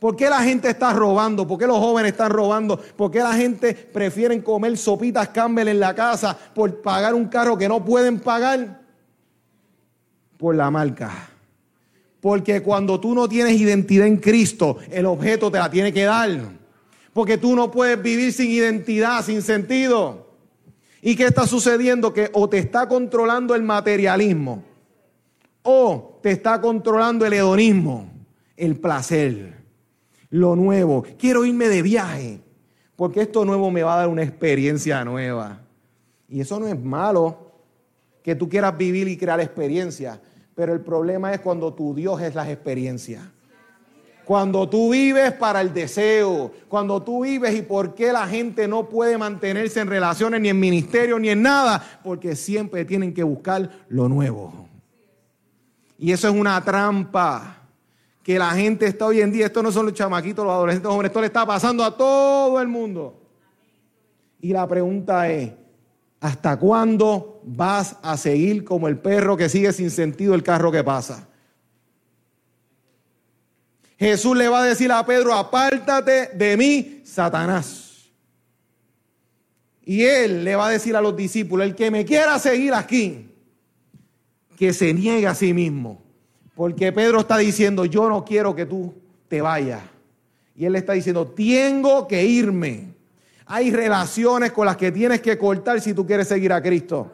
¿Por 0.00 0.16
qué 0.16 0.28
la 0.28 0.42
gente 0.42 0.70
está 0.70 0.92
robando? 0.92 1.46
¿Por 1.46 1.56
qué 1.60 1.68
los 1.68 1.78
jóvenes 1.78 2.10
están 2.10 2.32
robando? 2.32 2.76
¿Por 2.76 3.12
qué 3.12 3.20
la 3.20 3.34
gente 3.34 3.72
prefiere 3.74 4.42
comer 4.42 4.76
sopitas 4.76 5.28
Campbell 5.28 5.68
en 5.68 5.78
la 5.78 5.94
casa 5.94 6.36
por 6.52 6.82
pagar 6.82 7.14
un 7.14 7.26
carro 7.26 7.56
que 7.56 7.68
no 7.68 7.84
pueden 7.84 8.18
pagar? 8.18 8.80
Por 10.36 10.56
la 10.56 10.72
marca. 10.72 11.31
Porque 12.22 12.62
cuando 12.62 13.00
tú 13.00 13.16
no 13.16 13.28
tienes 13.28 13.60
identidad 13.60 14.06
en 14.06 14.18
Cristo, 14.18 14.78
el 14.92 15.06
objeto 15.06 15.50
te 15.50 15.58
la 15.58 15.68
tiene 15.68 15.92
que 15.92 16.04
dar. 16.04 16.30
Porque 17.12 17.36
tú 17.36 17.56
no 17.56 17.70
puedes 17.70 18.00
vivir 18.00 18.32
sin 18.32 18.48
identidad, 18.48 19.24
sin 19.24 19.42
sentido. 19.42 20.28
¿Y 21.02 21.16
qué 21.16 21.24
está 21.24 21.48
sucediendo? 21.48 22.12
Que 22.12 22.30
o 22.32 22.48
te 22.48 22.58
está 22.58 22.88
controlando 22.88 23.56
el 23.56 23.62
materialismo 23.62 24.62
o 25.62 26.20
te 26.22 26.30
está 26.30 26.60
controlando 26.60 27.26
el 27.26 27.32
hedonismo, 27.32 28.08
el 28.56 28.76
placer, 28.76 29.54
lo 30.30 30.54
nuevo. 30.54 31.04
Quiero 31.18 31.44
irme 31.44 31.68
de 31.68 31.82
viaje 31.82 32.40
porque 32.94 33.22
esto 33.22 33.44
nuevo 33.44 33.68
me 33.72 33.82
va 33.82 33.94
a 33.94 33.98
dar 33.98 34.08
una 34.08 34.22
experiencia 34.22 35.04
nueva. 35.04 35.60
Y 36.28 36.40
eso 36.40 36.60
no 36.60 36.68
es 36.68 36.80
malo, 36.80 37.50
que 38.22 38.36
tú 38.36 38.48
quieras 38.48 38.78
vivir 38.78 39.08
y 39.08 39.16
crear 39.16 39.40
experiencias, 39.40 40.20
pero 40.54 40.72
el 40.72 40.80
problema 40.80 41.32
es 41.32 41.40
cuando 41.40 41.72
tu 41.72 41.94
Dios 41.94 42.20
es 42.20 42.34
las 42.34 42.48
experiencias. 42.48 43.22
Cuando 44.24 44.68
tú 44.68 44.90
vives 44.90 45.32
para 45.32 45.60
el 45.60 45.74
deseo, 45.74 46.52
cuando 46.68 47.02
tú 47.02 47.24
vives 47.24 47.54
y 47.54 47.62
por 47.62 47.94
qué 47.94 48.12
la 48.12 48.26
gente 48.26 48.68
no 48.68 48.88
puede 48.88 49.18
mantenerse 49.18 49.80
en 49.80 49.88
relaciones 49.88 50.40
ni 50.40 50.48
en 50.48 50.60
ministerio 50.60 51.18
ni 51.18 51.28
en 51.30 51.42
nada, 51.42 52.00
porque 52.04 52.36
siempre 52.36 52.84
tienen 52.84 53.12
que 53.12 53.24
buscar 53.24 53.68
lo 53.88 54.08
nuevo. 54.08 54.68
Y 55.98 56.12
eso 56.12 56.28
es 56.28 56.34
una 56.34 56.62
trampa 56.62 57.58
que 58.22 58.38
la 58.38 58.50
gente 58.50 58.86
está 58.86 59.06
hoy 59.06 59.20
en 59.20 59.32
día, 59.32 59.46
esto 59.46 59.62
no 59.62 59.72
son 59.72 59.86
los 59.86 59.94
chamaquitos, 59.94 60.44
los 60.44 60.52
adolescentes, 60.52 60.84
los 60.84 60.92
jóvenes, 60.92 61.10
esto 61.10 61.20
le 61.20 61.26
está 61.26 61.44
pasando 61.44 61.84
a 61.84 61.96
todo 61.96 62.60
el 62.60 62.68
mundo. 62.68 63.20
Y 64.40 64.52
la 64.52 64.66
pregunta 64.68 65.28
es, 65.28 65.52
¿hasta 66.22 66.56
cuándo 66.56 67.40
vas 67.44 67.96
a 68.00 68.16
seguir 68.16 68.62
como 68.62 68.86
el 68.86 68.96
perro 68.96 69.36
que 69.36 69.48
sigue 69.48 69.72
sin 69.72 69.90
sentido 69.90 70.34
el 70.34 70.44
carro 70.44 70.70
que 70.70 70.84
pasa? 70.84 71.28
Jesús 73.98 74.36
le 74.36 74.48
va 74.48 74.62
a 74.62 74.64
decir 74.64 74.90
a 74.92 75.04
Pedro, 75.04 75.34
apártate 75.34 76.28
de 76.28 76.56
mí, 76.56 77.02
Satanás. 77.04 78.08
Y 79.84 80.04
él 80.04 80.44
le 80.44 80.54
va 80.54 80.68
a 80.68 80.70
decir 80.70 80.94
a 80.94 81.00
los 81.00 81.16
discípulos, 81.16 81.66
el 81.66 81.74
que 81.74 81.90
me 81.90 82.04
quiera 82.04 82.38
seguir 82.38 82.72
aquí, 82.72 83.28
que 84.56 84.72
se 84.72 84.94
niegue 84.94 85.26
a 85.26 85.34
sí 85.34 85.52
mismo. 85.52 86.04
Porque 86.54 86.92
Pedro 86.92 87.20
está 87.20 87.38
diciendo, 87.38 87.84
yo 87.84 88.08
no 88.08 88.24
quiero 88.24 88.54
que 88.54 88.64
tú 88.64 88.94
te 89.26 89.40
vayas. 89.40 89.82
Y 90.54 90.66
él 90.66 90.72
le 90.74 90.78
está 90.78 90.92
diciendo, 90.92 91.26
tengo 91.26 92.06
que 92.06 92.24
irme. 92.24 92.91
Hay 93.54 93.70
relaciones 93.70 94.50
con 94.50 94.64
las 94.64 94.78
que 94.78 94.90
tienes 94.90 95.20
que 95.20 95.36
cortar 95.36 95.78
si 95.78 95.92
tú 95.92 96.06
quieres 96.06 96.26
seguir 96.26 96.54
a 96.54 96.62
Cristo. 96.62 97.12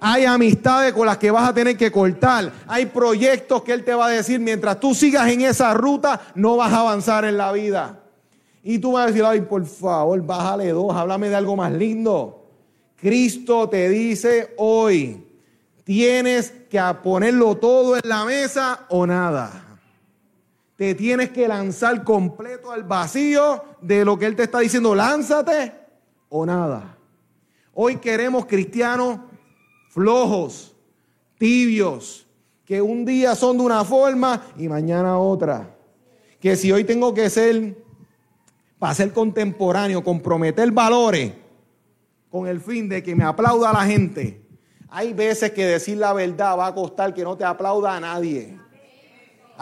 Hay 0.00 0.24
amistades 0.24 0.94
con 0.94 1.04
las 1.04 1.18
que 1.18 1.30
vas 1.30 1.50
a 1.50 1.52
tener 1.52 1.76
que 1.76 1.92
cortar. 1.92 2.50
Hay 2.66 2.86
proyectos 2.86 3.62
que 3.62 3.74
Él 3.74 3.84
te 3.84 3.92
va 3.92 4.06
a 4.06 4.08
decir, 4.08 4.40
mientras 4.40 4.80
tú 4.80 4.94
sigas 4.94 5.28
en 5.28 5.42
esa 5.42 5.74
ruta, 5.74 6.18
no 6.34 6.56
vas 6.56 6.72
a 6.72 6.80
avanzar 6.80 7.26
en 7.26 7.36
la 7.36 7.52
vida. 7.52 8.00
Y 8.62 8.78
tú 8.78 8.92
vas 8.92 9.04
a 9.04 9.06
decir, 9.08 9.22
ay, 9.22 9.42
por 9.42 9.66
favor, 9.66 10.22
bájale 10.22 10.70
dos, 10.70 10.96
háblame 10.96 11.28
de 11.28 11.36
algo 11.36 11.56
más 11.56 11.72
lindo. 11.72 12.48
Cristo 12.96 13.68
te 13.68 13.90
dice 13.90 14.54
hoy, 14.56 15.22
tienes 15.84 16.54
que 16.70 16.80
ponerlo 17.02 17.58
todo 17.58 17.96
en 17.96 18.08
la 18.08 18.24
mesa 18.24 18.86
o 18.88 19.06
nada. 19.06 19.69
Te 20.80 20.94
tienes 20.94 21.28
que 21.28 21.46
lanzar 21.46 22.04
completo 22.04 22.70
al 22.70 22.84
vacío 22.84 23.62
de 23.82 24.02
lo 24.02 24.18
que 24.18 24.24
Él 24.24 24.34
te 24.34 24.44
está 24.44 24.60
diciendo, 24.60 24.94
lánzate 24.94 25.74
o 26.30 26.46
nada. 26.46 26.96
Hoy 27.74 27.96
queremos 27.96 28.46
cristianos 28.46 29.18
flojos, 29.90 30.74
tibios, 31.36 32.26
que 32.64 32.80
un 32.80 33.04
día 33.04 33.34
son 33.34 33.58
de 33.58 33.64
una 33.64 33.84
forma 33.84 34.42
y 34.56 34.68
mañana 34.68 35.18
otra. 35.18 35.76
Que 36.40 36.56
si 36.56 36.72
hoy 36.72 36.84
tengo 36.84 37.12
que 37.12 37.28
ser, 37.28 37.76
para 38.78 38.94
ser 38.94 39.12
contemporáneo, 39.12 40.02
comprometer 40.02 40.72
valores 40.72 41.34
con 42.30 42.46
el 42.46 42.58
fin 42.58 42.88
de 42.88 43.02
que 43.02 43.14
me 43.14 43.24
aplauda 43.24 43.70
la 43.74 43.84
gente, 43.84 44.40
hay 44.88 45.12
veces 45.12 45.50
que 45.50 45.66
decir 45.66 45.98
la 45.98 46.14
verdad 46.14 46.58
va 46.58 46.68
a 46.68 46.74
costar 46.74 47.12
que 47.12 47.22
no 47.22 47.36
te 47.36 47.44
aplauda 47.44 47.96
a 47.96 48.00
nadie. 48.00 48.58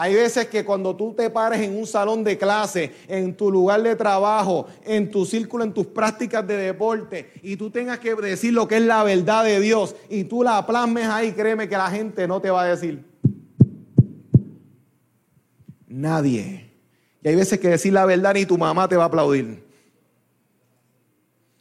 Hay 0.01 0.15
veces 0.15 0.47
que 0.47 0.63
cuando 0.63 0.95
tú 0.95 1.13
te 1.13 1.29
pares 1.29 1.59
en 1.59 1.77
un 1.77 1.85
salón 1.85 2.23
de 2.23 2.37
clase, 2.37 2.93
en 3.09 3.35
tu 3.35 3.51
lugar 3.51 3.83
de 3.83 3.97
trabajo, 3.97 4.65
en 4.85 5.11
tu 5.11 5.25
círculo, 5.25 5.65
en 5.65 5.73
tus 5.73 5.87
prácticas 5.87 6.47
de 6.47 6.55
deporte, 6.55 7.33
y 7.43 7.57
tú 7.57 7.69
tengas 7.69 7.99
que 7.99 8.15
decir 8.15 8.53
lo 8.53 8.65
que 8.65 8.77
es 8.77 8.83
la 8.83 9.03
verdad 9.03 9.43
de 9.43 9.59
Dios, 9.59 9.97
y 10.09 10.23
tú 10.23 10.41
la 10.41 10.65
plasmes 10.65 11.05
ahí, 11.05 11.33
créeme 11.33 11.67
que 11.67 11.75
la 11.75 11.91
gente 11.91 12.29
no 12.29 12.39
te 12.39 12.49
va 12.49 12.61
a 12.61 12.67
decir. 12.67 13.03
Nadie. 15.89 16.71
Y 17.21 17.27
hay 17.27 17.35
veces 17.35 17.59
que 17.59 17.67
decir 17.67 17.91
la 17.91 18.05
verdad 18.05 18.35
ni 18.35 18.45
tu 18.45 18.57
mamá 18.57 18.87
te 18.87 18.95
va 18.95 19.03
a 19.03 19.07
aplaudir. 19.07 19.61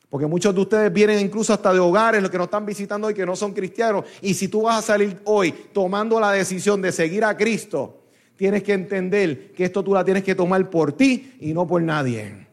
Porque 0.09 0.26
muchos 0.26 0.54
de 0.54 0.61
ustedes 0.61 0.92
vienen 0.92 1.18
incluso 1.18 1.52
hasta 1.52 1.73
de 1.73 1.80
hogares, 1.80 2.23
los 2.23 2.30
que 2.30 2.38
nos 2.38 2.47
están 2.47 2.64
visitando 2.64 3.09
hoy, 3.09 3.14
que 3.14 3.26
no 3.26 3.35
son 3.35 3.52
cristianos. 3.52 4.04
Y 4.23 4.33
si 4.35 4.47
tú 4.47 4.62
vas 4.62 4.78
a 4.78 4.83
salir 4.92 5.21
hoy 5.25 5.50
tomando 5.73 6.21
la 6.21 6.30
decisión 6.30 6.80
de 6.80 6.92
seguir 6.92 7.25
a 7.25 7.37
Cristo, 7.37 7.98
tienes 8.38 8.62
que 8.62 8.73
entender 8.73 9.52
que 9.52 9.64
esto 9.64 9.83
tú 9.83 9.92
la 9.92 10.04
tienes 10.04 10.23
que 10.23 10.37
tomar 10.37 10.71
por 10.71 10.92
ti 10.92 11.35
y 11.40 11.52
no 11.52 11.66
por 11.66 11.83
nadie. 11.83 12.47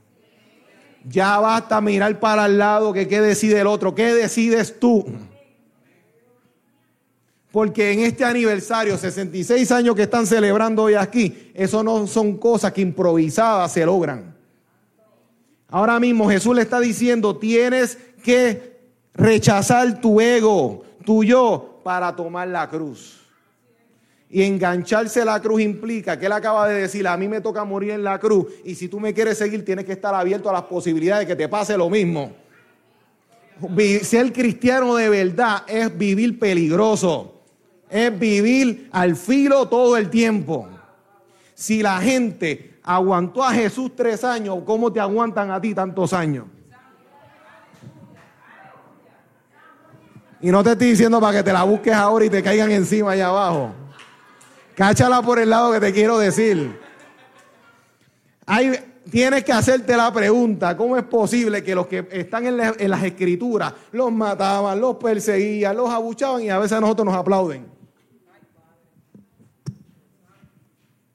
Ya 1.07 1.37
basta 1.37 1.79
mirar 1.79 2.19
para 2.19 2.47
el 2.47 2.57
lado 2.57 2.91
que 2.91 3.07
qué 3.07 3.21
decide 3.21 3.61
el 3.61 3.67
otro, 3.67 3.93
qué 3.93 4.11
decides 4.11 4.79
tú. 4.79 5.05
Porque 7.51 7.91
en 7.91 7.99
este 7.99 8.25
aniversario, 8.25 8.97
66 8.97 9.71
años 9.71 9.95
que 9.95 10.01
están 10.01 10.25
celebrando 10.25 10.81
hoy 10.81 10.95
aquí, 10.95 11.51
eso 11.53 11.83
no 11.83 12.07
son 12.07 12.37
cosas 12.37 12.73
que 12.73 12.81
improvisadas 12.81 13.71
se 13.71 13.85
logran. 13.85 14.35
Ahora 15.69 15.99
mismo 15.99 16.27
Jesús 16.27 16.55
le 16.55 16.63
está 16.63 16.79
diciendo, 16.79 17.37
tienes 17.37 17.99
que 18.23 18.79
rechazar 19.13 20.01
tu 20.01 20.19
ego, 20.19 20.83
tu 21.05 21.23
yo, 21.23 21.79
para 21.83 22.15
tomar 22.15 22.47
la 22.47 22.67
cruz. 22.67 23.24
Y 24.29 24.41
engancharse 24.41 25.21
a 25.21 25.25
la 25.25 25.39
cruz 25.39 25.61
implica 25.61 26.17
que 26.17 26.25
él 26.25 26.31
acaba 26.31 26.67
de 26.67 26.81
decir, 26.81 27.07
a 27.07 27.15
mí 27.15 27.27
me 27.27 27.41
toca 27.41 27.63
morir 27.63 27.91
en 27.91 28.03
la 28.03 28.19
cruz 28.19 28.47
y 28.63 28.75
si 28.75 28.89
tú 28.89 28.99
me 28.99 29.13
quieres 29.13 29.37
seguir 29.37 29.63
tienes 29.63 29.85
que 29.85 29.93
estar 29.93 30.13
abierto 30.15 30.49
a 30.49 30.53
las 30.53 30.63
posibilidades 30.63 31.27
de 31.27 31.33
que 31.33 31.43
te 31.43 31.47
pase 31.47 31.77
lo 31.77 31.89
mismo. 31.89 32.33
Ser 34.01 34.33
cristiano 34.33 34.95
de 34.95 35.09
verdad 35.09 35.63
es 35.67 35.95
vivir 35.95 36.39
peligroso, 36.39 37.41
es 37.89 38.17
vivir 38.17 38.89
al 38.91 39.15
filo 39.15 39.67
todo 39.67 39.95
el 39.95 40.09
tiempo. 40.09 40.67
Si 41.53 41.81
la 41.81 42.01
gente 42.01 42.79
aguantó 42.83 43.43
a 43.43 43.53
Jesús 43.53 43.91
tres 43.95 44.23
años, 44.23 44.57
¿cómo 44.65 44.91
te 44.91 44.99
aguantan 44.99 45.51
a 45.51 45.61
ti 45.61 45.73
tantos 45.73 46.11
años? 46.11 46.45
Y 50.41 50.51
no 50.51 50.63
te 50.63 50.73
estoy 50.73 50.89
diciendo 50.89 51.19
para 51.21 51.37
que 51.37 51.43
te 51.43 51.53
la 51.53 51.63
busques 51.63 51.93
ahora 51.93 52.25
y 52.25 52.29
te 52.29 52.43
caigan 52.43 52.71
encima 52.71 53.11
allá 53.11 53.27
abajo. 53.29 53.84
Cáchala 54.75 55.21
por 55.21 55.39
el 55.39 55.49
lado 55.49 55.71
que 55.71 55.79
te 55.79 55.93
quiero 55.93 56.19
decir. 56.19 56.77
tienes 59.09 59.43
que 59.45 59.53
hacerte 59.53 59.95
la 59.95 60.11
pregunta, 60.11 60.75
¿cómo 60.75 60.97
es 60.97 61.03
posible 61.03 61.63
que 61.63 61.73
los 61.73 61.87
que 61.87 62.05
están 62.11 62.45
en, 62.45 62.57
las 62.57 63.03
escrituras 63.03 63.73
los 63.93 64.11
mataban, 64.11 64.79
los 64.81 64.97
perseguían, 64.97 65.77
los 65.77 65.89
abuchaban 65.89 66.41
y 66.41 66.49
a 66.49 66.59
veces 66.59 66.73
a 66.73 66.81
nosotros 66.81 67.05
nos 67.05 67.15
aplauden? 67.15 67.65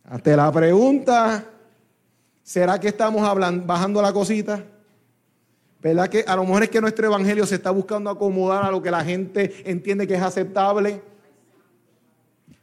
Hazte 0.04 0.36
la 0.36 0.50
pregunta, 0.50 1.44
¿será 2.42 2.80
que 2.80 2.88
estamos 2.88 3.22
bajando 3.66 4.00
la 4.00 4.12
cosita? 4.12 4.64
¿Verdad 5.82 6.08
que 6.08 6.24
a 6.26 6.34
lo 6.34 6.44
mejor 6.44 6.62
es 6.62 6.70
que 6.70 6.80
nuestro 6.80 7.06
evangelio 7.06 7.44
se 7.46 7.56
está 7.56 7.70
buscando 7.70 8.08
acomodar 8.08 8.64
a 8.64 8.70
lo 8.70 8.82
que 8.82 8.90
la 8.90 9.04
gente 9.04 9.62
entiende 9.70 10.06
que 10.06 10.14
es 10.14 10.22
aceptable? 10.22 11.09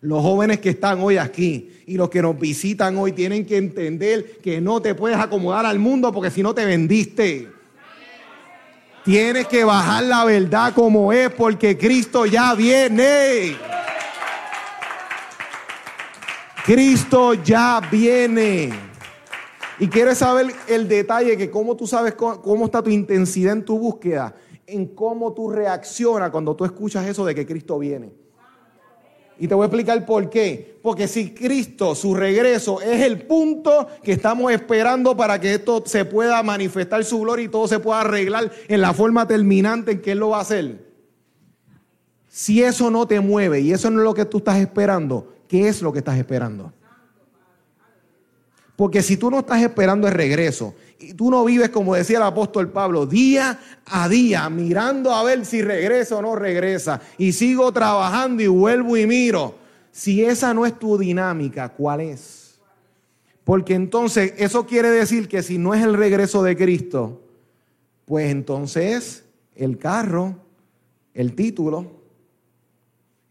Los 0.07 0.21
jóvenes 0.21 0.61
que 0.61 0.69
están 0.69 1.01
hoy 1.01 1.17
aquí 1.17 1.69
y 1.85 1.97
los 1.97 2.09
que 2.09 2.21
nos 2.21 2.39
visitan 2.39 2.97
hoy 2.97 3.11
tienen 3.11 3.45
que 3.45 3.57
entender 3.57 4.37
que 4.37 4.61
no 4.61 4.81
te 4.81 4.95
puedes 4.95 5.19
acomodar 5.19 5.65
al 5.65 5.79
mundo 5.79 6.13
porque 6.13 6.31
si 6.31 6.41
no 6.41 6.55
te 6.55 6.63
vendiste. 6.63 7.49
Tienes 9.03 9.47
que 9.47 9.65
bajar 9.65 10.05
la 10.05 10.23
verdad 10.23 10.73
como 10.73 11.11
es 11.11 11.29
porque 11.31 11.77
Cristo 11.77 12.25
ya 12.25 12.55
viene. 12.55 13.57
Cristo 16.63 17.33
ya 17.33 17.81
viene. 17.91 18.69
Y 19.77 19.89
quieres 19.89 20.19
saber 20.19 20.55
el 20.69 20.87
detalle 20.87 21.35
que 21.35 21.51
cómo 21.51 21.75
tú 21.75 21.85
sabes 21.85 22.13
cómo, 22.13 22.41
cómo 22.41 22.63
está 22.67 22.81
tu 22.81 22.91
intensidad 22.91 23.51
en 23.51 23.65
tu 23.65 23.77
búsqueda, 23.77 24.33
en 24.67 24.85
cómo 24.85 25.33
tú 25.33 25.49
reaccionas 25.49 26.29
cuando 26.29 26.55
tú 26.55 26.63
escuchas 26.63 27.05
eso 27.05 27.25
de 27.25 27.35
que 27.35 27.45
Cristo 27.45 27.77
viene. 27.77 28.26
Y 29.39 29.47
te 29.47 29.55
voy 29.55 29.63
a 29.63 29.67
explicar 29.67 30.05
por 30.05 30.29
qué. 30.29 30.79
Porque 30.81 31.07
si 31.07 31.31
Cristo, 31.31 31.95
su 31.95 32.15
regreso, 32.15 32.81
es 32.81 33.01
el 33.01 33.25
punto 33.25 33.87
que 34.03 34.13
estamos 34.13 34.51
esperando 34.51 35.15
para 35.15 35.39
que 35.39 35.53
esto 35.53 35.83
se 35.85 36.05
pueda 36.05 36.41
manifestar 36.43 37.03
su 37.03 37.19
gloria 37.19 37.45
y 37.45 37.49
todo 37.49 37.67
se 37.67 37.79
pueda 37.79 38.01
arreglar 38.01 38.51
en 38.67 38.81
la 38.81 38.93
forma 38.93 39.27
terminante 39.27 39.91
en 39.91 40.01
que 40.01 40.13
Él 40.13 40.19
lo 40.19 40.29
va 40.29 40.39
a 40.39 40.41
hacer. 40.41 40.87
Si 42.27 42.61
eso 42.61 42.89
no 42.91 43.07
te 43.07 43.19
mueve 43.19 43.61
y 43.61 43.71
eso 43.71 43.89
no 43.89 43.99
es 43.99 44.03
lo 44.03 44.13
que 44.13 44.25
tú 44.25 44.37
estás 44.37 44.59
esperando, 44.59 45.33
¿qué 45.47 45.67
es 45.67 45.81
lo 45.81 45.91
que 45.91 45.99
estás 45.99 46.17
esperando? 46.17 46.71
Porque 48.77 49.01
si 49.01 49.17
tú 49.17 49.31
no 49.31 49.39
estás 49.39 49.63
esperando 49.63 50.07
el 50.07 50.13
regreso 50.13 50.75
y 50.99 51.15
tú 51.15 51.31
no 51.31 51.43
vives, 51.43 51.69
como 51.71 51.95
decía 51.95 52.17
el 52.17 52.23
apóstol 52.23 52.69
Pablo, 52.69 53.07
día 53.07 53.59
a 53.87 54.07
día, 54.07 54.47
mirando 54.51 55.11
a 55.15 55.23
ver 55.23 55.47
si 55.47 55.63
regresa 55.63 56.17
o 56.17 56.21
no 56.21 56.35
regresa, 56.35 57.01
y 57.17 57.33
sigo 57.33 57.71
trabajando 57.71 58.43
y 58.43 58.47
vuelvo 58.47 58.95
y 58.95 59.07
miro, 59.07 59.55
si 59.91 60.23
esa 60.23 60.53
no 60.53 60.63
es 60.63 60.77
tu 60.77 60.95
dinámica, 60.95 61.69
¿cuál 61.69 62.01
es? 62.01 62.59
Porque 63.43 63.73
entonces 63.73 64.35
eso 64.37 64.67
quiere 64.67 64.91
decir 64.91 65.27
que 65.27 65.41
si 65.41 65.57
no 65.57 65.73
es 65.73 65.83
el 65.83 65.95
regreso 65.95 66.43
de 66.43 66.55
Cristo, 66.55 67.23
pues 68.05 68.29
entonces 68.29 69.25
el 69.55 69.79
carro, 69.79 70.35
el 71.15 71.33
título, 71.33 71.93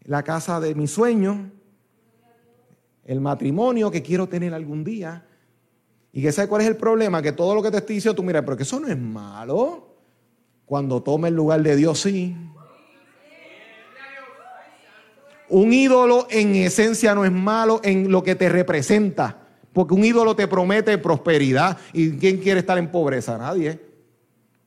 la 0.03 0.23
casa 0.23 0.59
de 0.59 0.75
mi 0.75 0.87
sueño, 0.87 1.51
el 3.05 3.21
matrimonio 3.21 3.89
que 3.89 4.01
quiero 4.03 4.27
tener 4.27 4.53
algún 4.53 4.83
día, 4.83 5.23
y 6.11 6.21
que 6.21 6.31
sabe 6.31 6.47
cuál 6.47 6.61
es 6.61 6.67
el 6.67 6.77
problema, 6.77 7.21
que 7.21 7.31
todo 7.31 7.53
lo 7.53 7.61
que 7.61 7.71
te 7.71 7.77
estoy 7.77 7.95
diciendo, 7.95 8.15
tú 8.15 8.23
mira, 8.23 8.43
pero 8.43 8.57
que 8.57 8.63
eso 8.63 8.79
no 8.79 8.87
es 8.87 8.97
malo. 8.97 9.95
Cuando 10.65 11.01
tome 11.01 11.29
el 11.29 11.35
lugar 11.35 11.61
de 11.61 11.75
Dios, 11.75 11.99
sí. 12.01 12.35
Un 15.49 15.71
ídolo 15.71 16.27
en 16.29 16.55
esencia 16.55 17.15
no 17.15 17.23
es 17.23 17.31
malo 17.31 17.79
en 17.83 18.11
lo 18.11 18.21
que 18.21 18.35
te 18.35 18.49
representa, 18.49 19.47
porque 19.71 19.93
un 19.93 20.03
ídolo 20.03 20.35
te 20.35 20.47
promete 20.47 20.97
prosperidad. 20.97 21.77
¿Y 21.93 22.17
quién 22.17 22.37
quiere 22.37 22.59
estar 22.59 22.77
en 22.77 22.91
pobreza? 22.91 23.37
Nadie. 23.37 23.79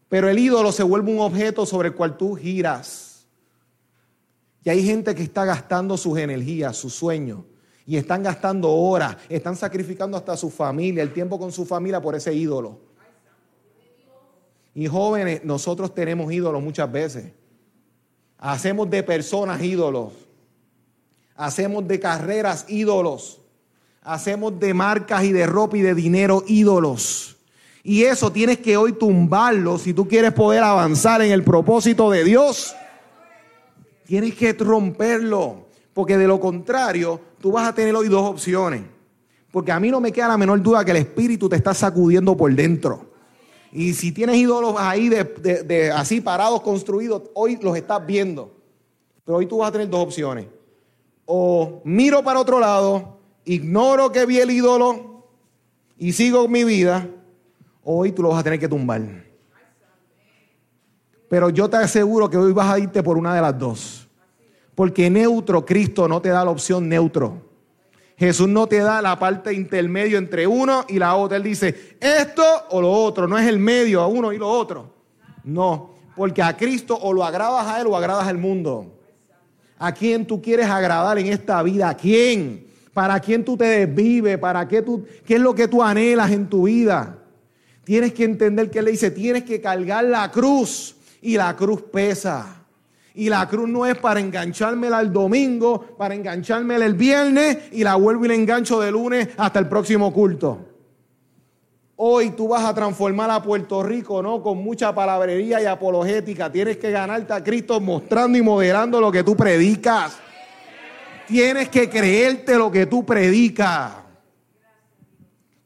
Pero 0.09 0.29
el 0.29 0.39
ídolo 0.39 0.73
se 0.73 0.83
vuelve 0.83 1.13
un 1.13 1.21
objeto 1.21 1.67
sobre 1.67 1.89
el 1.89 1.95
cual 1.95 2.17
tú 2.17 2.35
giras. 2.35 3.27
Y 4.65 4.71
hay 4.71 4.85
gente 4.85 5.15
que 5.15 5.23
está 5.23 5.45
gastando 5.45 5.97
sus 5.97 6.19
energías, 6.19 6.77
sus 6.77 6.95
sueños, 6.95 7.41
y 7.87 7.97
están 7.97 8.23
gastando 8.23 8.71
horas, 8.71 9.17
están 9.29 9.57
sacrificando 9.57 10.17
hasta 10.17 10.37
su 10.37 10.51
familia, 10.51 11.03
el 11.03 11.13
tiempo 11.13 11.39
con 11.39 11.51
su 11.53 11.65
familia 11.65 12.01
por 12.01 12.15
ese 12.15 12.33
ídolo. 12.33 12.79
Y 14.75 14.87
jóvenes, 14.87 15.45
nosotros 15.45 15.95
tenemos 15.95 16.33
ídolos 16.33 16.63
muchas 16.63 16.91
veces. 16.91 17.33
Hacemos 18.39 18.89
de 18.89 19.03
personas 19.03 19.63
ídolos. 19.63 20.13
Hacemos 21.35 21.87
de 21.87 21.99
carreras 21.99 22.67
ídolos. 22.69 23.41
Hacemos 24.03 24.59
de 24.59 24.73
marcas 24.73 25.25
y 25.25 25.33
de 25.33 25.47
ropa 25.47 25.77
y 25.77 25.83
de 25.83 25.95
dinero 25.95 26.45
ídolos. 26.47 27.37
Y 27.83 28.05
eso 28.05 28.31
tienes 28.31 28.59
que 28.59 28.77
hoy 28.77 28.93
tumbarlo 28.93 29.79
si 29.79 29.93
tú 29.93 30.07
quieres 30.07 30.33
poder 30.33 30.63
avanzar 30.63 31.23
en 31.23 31.33
el 31.33 31.43
propósito 31.43 32.11
de 32.11 32.25
Dios. 32.25 32.75
Tienes 34.07 34.35
que 34.35 34.53
romperlo. 34.53 35.67
Porque 35.93 36.17
de 36.17 36.27
lo 36.27 36.39
contrario, 36.41 37.21
tú 37.41 37.53
vas 37.53 37.69
a 37.69 37.75
tener 37.75 37.95
hoy 37.95 38.09
dos 38.09 38.23
opciones. 38.23 38.83
Porque 39.51 39.73
a 39.73 39.81
mí 39.81 39.91
no 39.91 40.01
me 40.01 40.13
queda 40.13 40.29
la 40.29 40.39
menor 40.39 40.63
duda 40.63 40.85
que 40.85 40.93
el 40.93 40.99
espíritu 40.99 41.49
te 41.49 41.57
está 41.57 41.75
sacudiendo 41.75 42.37
por 42.37 42.55
dentro. 42.55 43.11
Y 43.73 43.95
si 43.95 44.13
tienes 44.13 44.37
ídolos 44.37 44.75
ahí 44.79 45.09
de, 45.09 45.93
así 45.95 46.21
parados, 46.21 46.61
construidos, 46.61 47.23
hoy 47.35 47.59
los 47.61 47.77
estás 47.77 48.05
viendo. 48.05 48.53
Pero 49.25 49.39
hoy 49.39 49.47
tú 49.47 49.59
vas 49.59 49.69
a 49.69 49.73
tener 49.73 49.89
dos 49.89 50.01
opciones. 50.01 50.47
O 51.25 51.81
miro 51.85 52.23
para 52.23 52.41
otro 52.41 52.59
lado, 52.59 53.19
ignoro 53.45 54.11
que 54.11 54.27
vi 54.27 54.39
el 54.39 54.51
ídolo 54.51 55.25
y 55.99 56.13
sigo 56.13 56.47
mi 56.49 56.65
vida. 56.65 57.09
Hoy 57.83 58.13
tú 58.13 58.23
lo 58.23 58.31
vas 58.31 58.41
a 58.41 58.45
tener 58.45 58.59
que 58.59 58.69
tumbar. 58.69 59.03
Pero 61.29 61.51
yo 61.51 61.71
te 61.71 61.77
aseguro 61.77 62.29
que 62.29 62.37
hoy 62.37 62.53
vas 62.53 62.73
a 62.73 62.79
irte 62.79 63.03
por 63.03 63.17
una 63.17 63.35
de 63.35 63.41
las 63.41 63.57
dos. 63.57 64.00
Porque 64.75 65.11
neutro, 65.11 65.65
Cristo 65.65 66.09
no 66.09 66.21
te 66.23 66.31
da 66.31 66.45
la 66.45 66.51
opción 66.51 66.89
neutro. 66.89 67.51
Jesús 68.21 68.49
no 68.49 68.67
te 68.67 68.81
da 68.81 69.01
la 69.01 69.19
parte 69.19 69.55
intermedio 69.55 70.19
entre 70.19 70.47
uno 70.47 70.85
y 70.89 70.99
la 70.99 71.15
otra. 71.15 71.39
Él 71.39 71.43
dice, 71.43 71.97
esto 71.99 72.45
o 72.71 72.83
lo 72.83 72.93
otro, 72.93 73.27
no 73.27 73.39
es 73.39 73.49
el 73.49 73.59
medio 73.59 74.03
a 74.03 74.07
uno 74.07 74.33
y 74.33 74.39
lo 74.39 74.49
otro. 74.49 74.93
No, 75.43 75.95
porque 76.15 76.43
a 76.43 76.55
Cristo 76.55 76.99
o 77.01 77.15
lo 77.15 77.25
agradas 77.25 77.67
a 77.67 77.81
Él 77.81 77.87
o 77.87 77.97
agradas 77.97 78.29
al 78.29 78.37
mundo. 78.37 78.99
¿A 79.79 79.93
quién 79.93 80.27
tú 80.27 80.43
quieres 80.43 80.67
agradar 80.67 81.19
en 81.19 81.29
esta 81.29 81.63
vida? 81.63 81.89
¿A 81.89 81.97
quién? 81.97 82.67
¿Para 82.93 83.19
quién 83.21 83.43
tú 83.43 83.57
te 83.57 83.65
desvives? 83.65 84.37
¿Para 84.37 84.69
qué 84.69 84.83
tú, 84.83 85.07
qué 85.25 85.37
es 85.37 85.41
lo 85.41 85.55
que 85.55 85.69
tú 85.69 85.83
anhelas 85.83 86.31
en 86.31 86.47
tu 86.47 86.65
vida? 86.65 87.17
Tienes 87.85 88.13
que 88.13 88.25
entender 88.25 88.71
que 88.71 88.81
Él 88.81 88.85
le 88.85 88.91
dice, 88.91 89.11
tienes 89.11 89.45
que 89.45 89.63
cargar 89.63 90.05
la 90.05 90.31
cruz 90.31 90.95
y 91.23 91.39
la 91.39 91.57
cruz 91.57 91.81
pesa. 91.91 92.60
Y 93.15 93.29
la 93.29 93.49
cruz 93.49 93.69
no 93.69 93.87
es 93.87 93.97
para 93.99 94.21
enganchármela 94.21 95.01
el 95.01 95.13
domingo, 95.13 95.97
para 95.97 96.15
enganchármela 96.15 96.87
el 96.87 96.95
viernes 96.95 97.59
y 97.73 97.83
la 97.83 97.97
vuelvo 97.97 98.25
y 98.25 98.29
la 98.29 98.35
engancho 98.35 98.81
de 98.81 98.91
lunes 98.91 99.29
hasta 99.37 99.59
el 99.59 99.69
próximo 99.69 100.13
culto. 100.13 100.67
Hoy 101.97 102.31
tú 102.31 102.49
vas 102.49 102.65
a 102.65 102.73
transformar 102.73 103.31
a 103.31 103.43
Puerto 103.43 103.83
Rico, 103.83 104.23
¿no? 104.23 104.43
Con 104.43 104.59
mucha 104.59 104.95
palabrería 104.95 105.61
y 105.61 105.67
apologética. 105.67 106.51
Tienes 106.51 106.79
que 106.79 106.91
ganarte 106.91 107.35
a 107.35 107.45
Cristo 107.45 107.79
mostrando 107.79 108.39
y 108.39 108.43
moderando 108.43 109.01
lo 109.01 109.13
que 109.13 109.23
tú 109.23 109.37
predicas. 109.37 110.17
Tienes 111.27 111.69
que 111.69 111.91
creerte 111.91 112.57
lo 112.57 112.71
que 112.71 112.87
tú 112.87 113.05
predicas. 113.05 113.93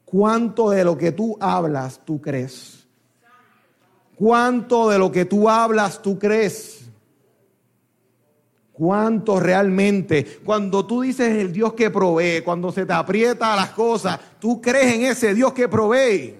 ¿Cuánto 0.03 0.69
de 0.71 0.83
lo 0.83 0.97
que 0.97 1.11
tú 1.11 1.37
hablas 1.39 2.01
tú 2.03 2.19
crees? 2.19 2.85
¿Cuánto 4.15 4.89
de 4.89 4.99
lo 4.99 5.11
que 5.11 5.25
tú 5.25 5.49
hablas 5.49 6.01
tú 6.01 6.19
crees? 6.19 6.84
¿Cuánto 8.77 9.39
realmente? 9.39 10.39
Cuando 10.43 10.85
tú 10.85 11.01
dices 11.01 11.37
el 11.37 11.53
Dios 11.53 11.73
que 11.73 11.89
provee, 11.89 12.41
cuando 12.43 12.73
se 12.73 12.85
te 12.85 12.91
aprieta 12.91 13.55
las 13.55 13.69
cosas, 13.69 14.19
tú 14.37 14.61
crees 14.61 14.95
en 14.95 15.03
ese 15.05 15.33
Dios 15.33 15.53
que 15.53 15.69
provee. 15.69 16.35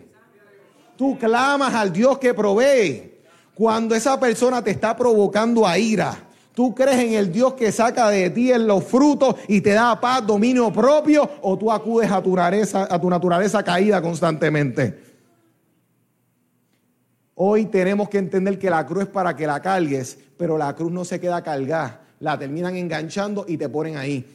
Tú 0.98 1.18
clamas 1.18 1.74
al 1.74 1.94
Dios 1.94 2.18
que 2.18 2.34
provee. 2.34 3.20
Cuando 3.54 3.96
esa 3.96 4.20
persona 4.20 4.62
te 4.62 4.72
está 4.72 4.98
provocando 4.98 5.66
a 5.66 5.78
ira, 5.78 6.14
tú 6.54 6.76
crees 6.76 7.00
en 7.00 7.14
el 7.14 7.32
Dios 7.32 7.54
que 7.54 7.72
saca 7.72 8.10
de 8.10 8.30
ti 8.30 8.52
en 8.52 8.68
los 8.68 8.84
frutos 8.84 9.36
y 9.48 9.62
te 9.62 9.72
da 9.72 9.98
paz, 10.02 10.28
dominio 10.28 10.74
propio, 10.74 11.30
o 11.42 11.58
tú 11.58 11.72
acudes 11.72 12.12
a 12.12 12.22
tu 12.22 12.36
naturaleza, 12.36 12.86
a 12.90 13.00
tu 13.00 13.10
naturaleza 13.10 13.64
caída 13.64 14.02
constantemente. 14.02 15.00
Hoy 17.36 17.66
tenemos 17.68 18.10
que 18.10 18.18
entender 18.18 18.60
que 18.60 18.70
la 18.70 18.86
cruz 18.86 19.04
es 19.04 19.10
para 19.10 19.38
que 19.38 19.48
la 19.48 19.62
cargues, 19.62 20.18
pero 20.38 20.58
la 20.58 20.76
cruz 20.76 20.92
no 20.92 21.06
se 21.06 21.18
queda 21.22 21.42
cargada 21.42 22.02
la 22.20 22.38
terminan 22.38 22.76
enganchando 22.76 23.46
y 23.48 23.58
te 23.58 23.70
ponen 23.70 23.98
ahí. 23.98 24.26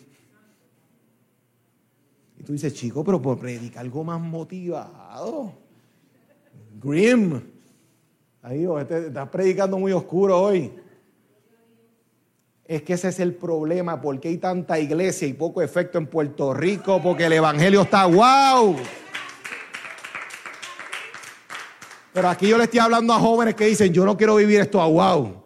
Y 2.39 2.43
tú 2.43 2.53
dices, 2.53 2.73
chico, 2.75 3.05
pero 3.05 3.21
por 3.21 3.39
predicar 3.39 3.83
algo 3.83 4.03
más 4.03 4.21
motivado. 4.21 5.53
Grim. 6.83 7.41
Ahí, 8.43 8.67
este, 8.81 9.09
estás 9.09 9.29
predicando 9.29 9.79
muy 9.79 9.93
oscuro 9.93 10.41
hoy. 10.41 10.73
Es 12.65 12.83
que 12.83 12.95
ese 12.95 13.09
es 13.09 13.21
el 13.21 13.35
problema, 13.35 14.01
porque 14.01 14.29
hay 14.29 14.39
tanta 14.39 14.79
iglesia 14.79 15.29
y 15.29 15.35
poco 15.35 15.61
efecto 15.61 15.99
en 15.99 16.07
Puerto 16.07 16.55
Rico, 16.55 17.03
porque 17.03 17.27
el 17.27 17.33
Evangelio 17.35 17.83
está 17.83 18.07
wow. 18.07 18.77
Pero 22.13 22.29
aquí 22.29 22.49
yo 22.49 22.57
le 22.57 22.65
estoy 22.65 22.81
hablando 22.81 23.13
a 23.13 23.19
jóvenes 23.19 23.55
que 23.55 23.67
dicen, 23.67 23.93
yo 23.93 24.05
no 24.05 24.17
quiero 24.17 24.37
vivir 24.37 24.61
esto 24.61 24.81
a 24.81 24.87
wow. 24.87 25.43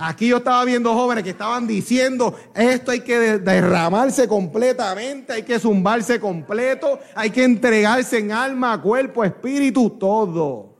Aquí 0.00 0.28
yo 0.28 0.36
estaba 0.36 0.64
viendo 0.64 0.94
jóvenes 0.94 1.24
que 1.24 1.30
estaban 1.30 1.66
diciendo, 1.66 2.32
esto 2.54 2.92
hay 2.92 3.00
que 3.00 3.40
derramarse 3.40 4.28
completamente, 4.28 5.32
hay 5.32 5.42
que 5.42 5.58
zumbarse 5.58 6.20
completo, 6.20 7.00
hay 7.16 7.30
que 7.30 7.42
entregarse 7.42 8.18
en 8.18 8.30
alma, 8.30 8.80
cuerpo, 8.80 9.24
espíritu, 9.24 9.90
todo. 9.90 10.76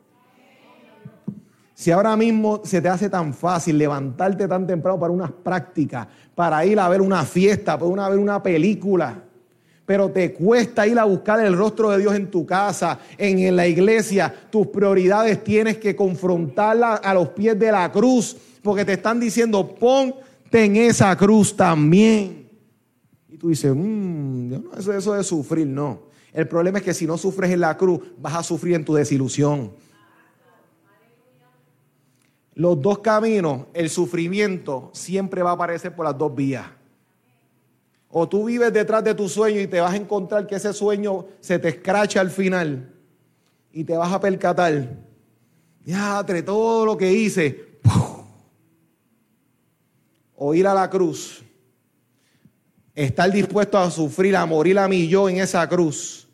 Si 1.75 1.91
ahora 1.91 2.17
mismo 2.17 2.61
se 2.65 2.81
te 2.81 2.89
hace 2.89 3.11
tan 3.11 3.35
fácil 3.35 3.77
levantarte 3.77 4.47
tan 4.47 4.69
temprano 4.69 5.01
para 5.01 5.13
unas 5.13 5.33
prácticas, 5.33 6.07
para 6.37 6.65
ir 6.65 6.79
a 6.79 6.89
ver 6.89 7.01
una 7.01 7.25
fiesta, 7.25 7.77
para 7.77 7.93
ir 7.93 7.99
a 7.99 8.09
ver 8.11 8.19
una 8.21 8.41
película, 8.41 9.25
pero 9.85 10.11
te 10.11 10.33
cuesta 10.33 10.87
ir 10.87 10.97
a 10.97 11.05
buscar 11.05 11.41
el 11.41 11.57
rostro 11.57 11.91
de 11.91 11.99
Dios 11.99 12.15
en 12.15 12.31
tu 12.31 12.47
casa, 12.47 13.01
en, 13.17 13.57
la 13.57 13.67
iglesia, 13.67 14.33
tus 14.49 14.69
prioridades 14.69 15.43
tienes 15.43 15.79
que 15.79 15.97
confrontarlas 15.97 17.01
a 17.03 17.15
los 17.15 17.31
pies 17.31 17.59
de 17.59 17.73
la 17.73 17.91
cruz 17.91 18.37
porque 18.63 18.85
te 18.85 18.95
están 18.95 19.21
diciendo, 19.21 19.75
ponte 19.75 20.65
en 20.65 20.77
esa 20.77 21.17
cruz 21.17 21.57
también. 21.57 22.49
Y 23.29 23.37
tú 23.37 23.49
dices, 23.49 23.73
mmm, 23.75 24.53
eso, 24.77 24.93
eso 24.93 25.15
de 25.15 25.25
sufrir, 25.25 25.67
no. 25.67 26.09
El 26.33 26.47
problema 26.47 26.79
es 26.79 26.85
que 26.85 26.95
si 26.95 27.07
no 27.07 27.17
sufres 27.19 27.51
en 27.51 27.61
la 27.61 27.77
cruz, 27.77 28.01
vas 28.19 28.35
a 28.35 28.43
sufrir 28.43 28.75
en 28.75 28.85
tu 28.85 28.95
desilusión. 28.95 29.73
Los 32.55 32.81
dos 32.83 32.99
caminos, 32.99 33.67
el 33.73 33.89
sufrimiento 33.89 34.91
siempre 34.93 35.43
va 35.43 35.51
a 35.51 35.55
aparecer 35.55 35.95
por 35.95 36.05
las 36.07 36.19
dos 36.19 36.35
vías. 36.35 36.67
O 38.11 38.29
tú 38.29 38.47
vives 38.47 38.73
detrás 38.73 39.05
de 39.05 39.15
tu 39.15 39.29
sueño 39.29 39.61
y 39.61 39.67
te 39.67 39.81
vas 39.81 39.93
a 39.93 39.97
encontrar 39.97 40.47
que 40.47 40.57
ese 40.57 40.73
sueño 40.73 41.27
se 41.41 41.59
te 41.59 41.69
escracha 41.69 42.21
al 42.21 42.31
final 42.31 42.93
y 43.73 43.85
te 43.85 43.97
vas 43.97 44.13
a 44.13 44.21
percatar. 44.21 44.97
Ya, 45.85 46.19
entre 46.19 46.43
todo 46.43 46.85
lo 46.85 46.97
que 46.97 47.13
hice, 47.13 47.68
o 50.39 50.55
ir 50.55 50.67
a 50.67 50.75
la 50.75 50.89
cruz, 50.89 51.43
estar 52.95 53.31
dispuesto 53.31 53.77
a 53.77 53.91
sufrir, 53.91 54.37
a 54.37 54.47
morir 54.47 54.79
a 54.79 54.89
mi 54.89 55.09
yo 55.09 55.29
en 55.29 55.39
esa 55.39 55.69
cruz 55.69 56.29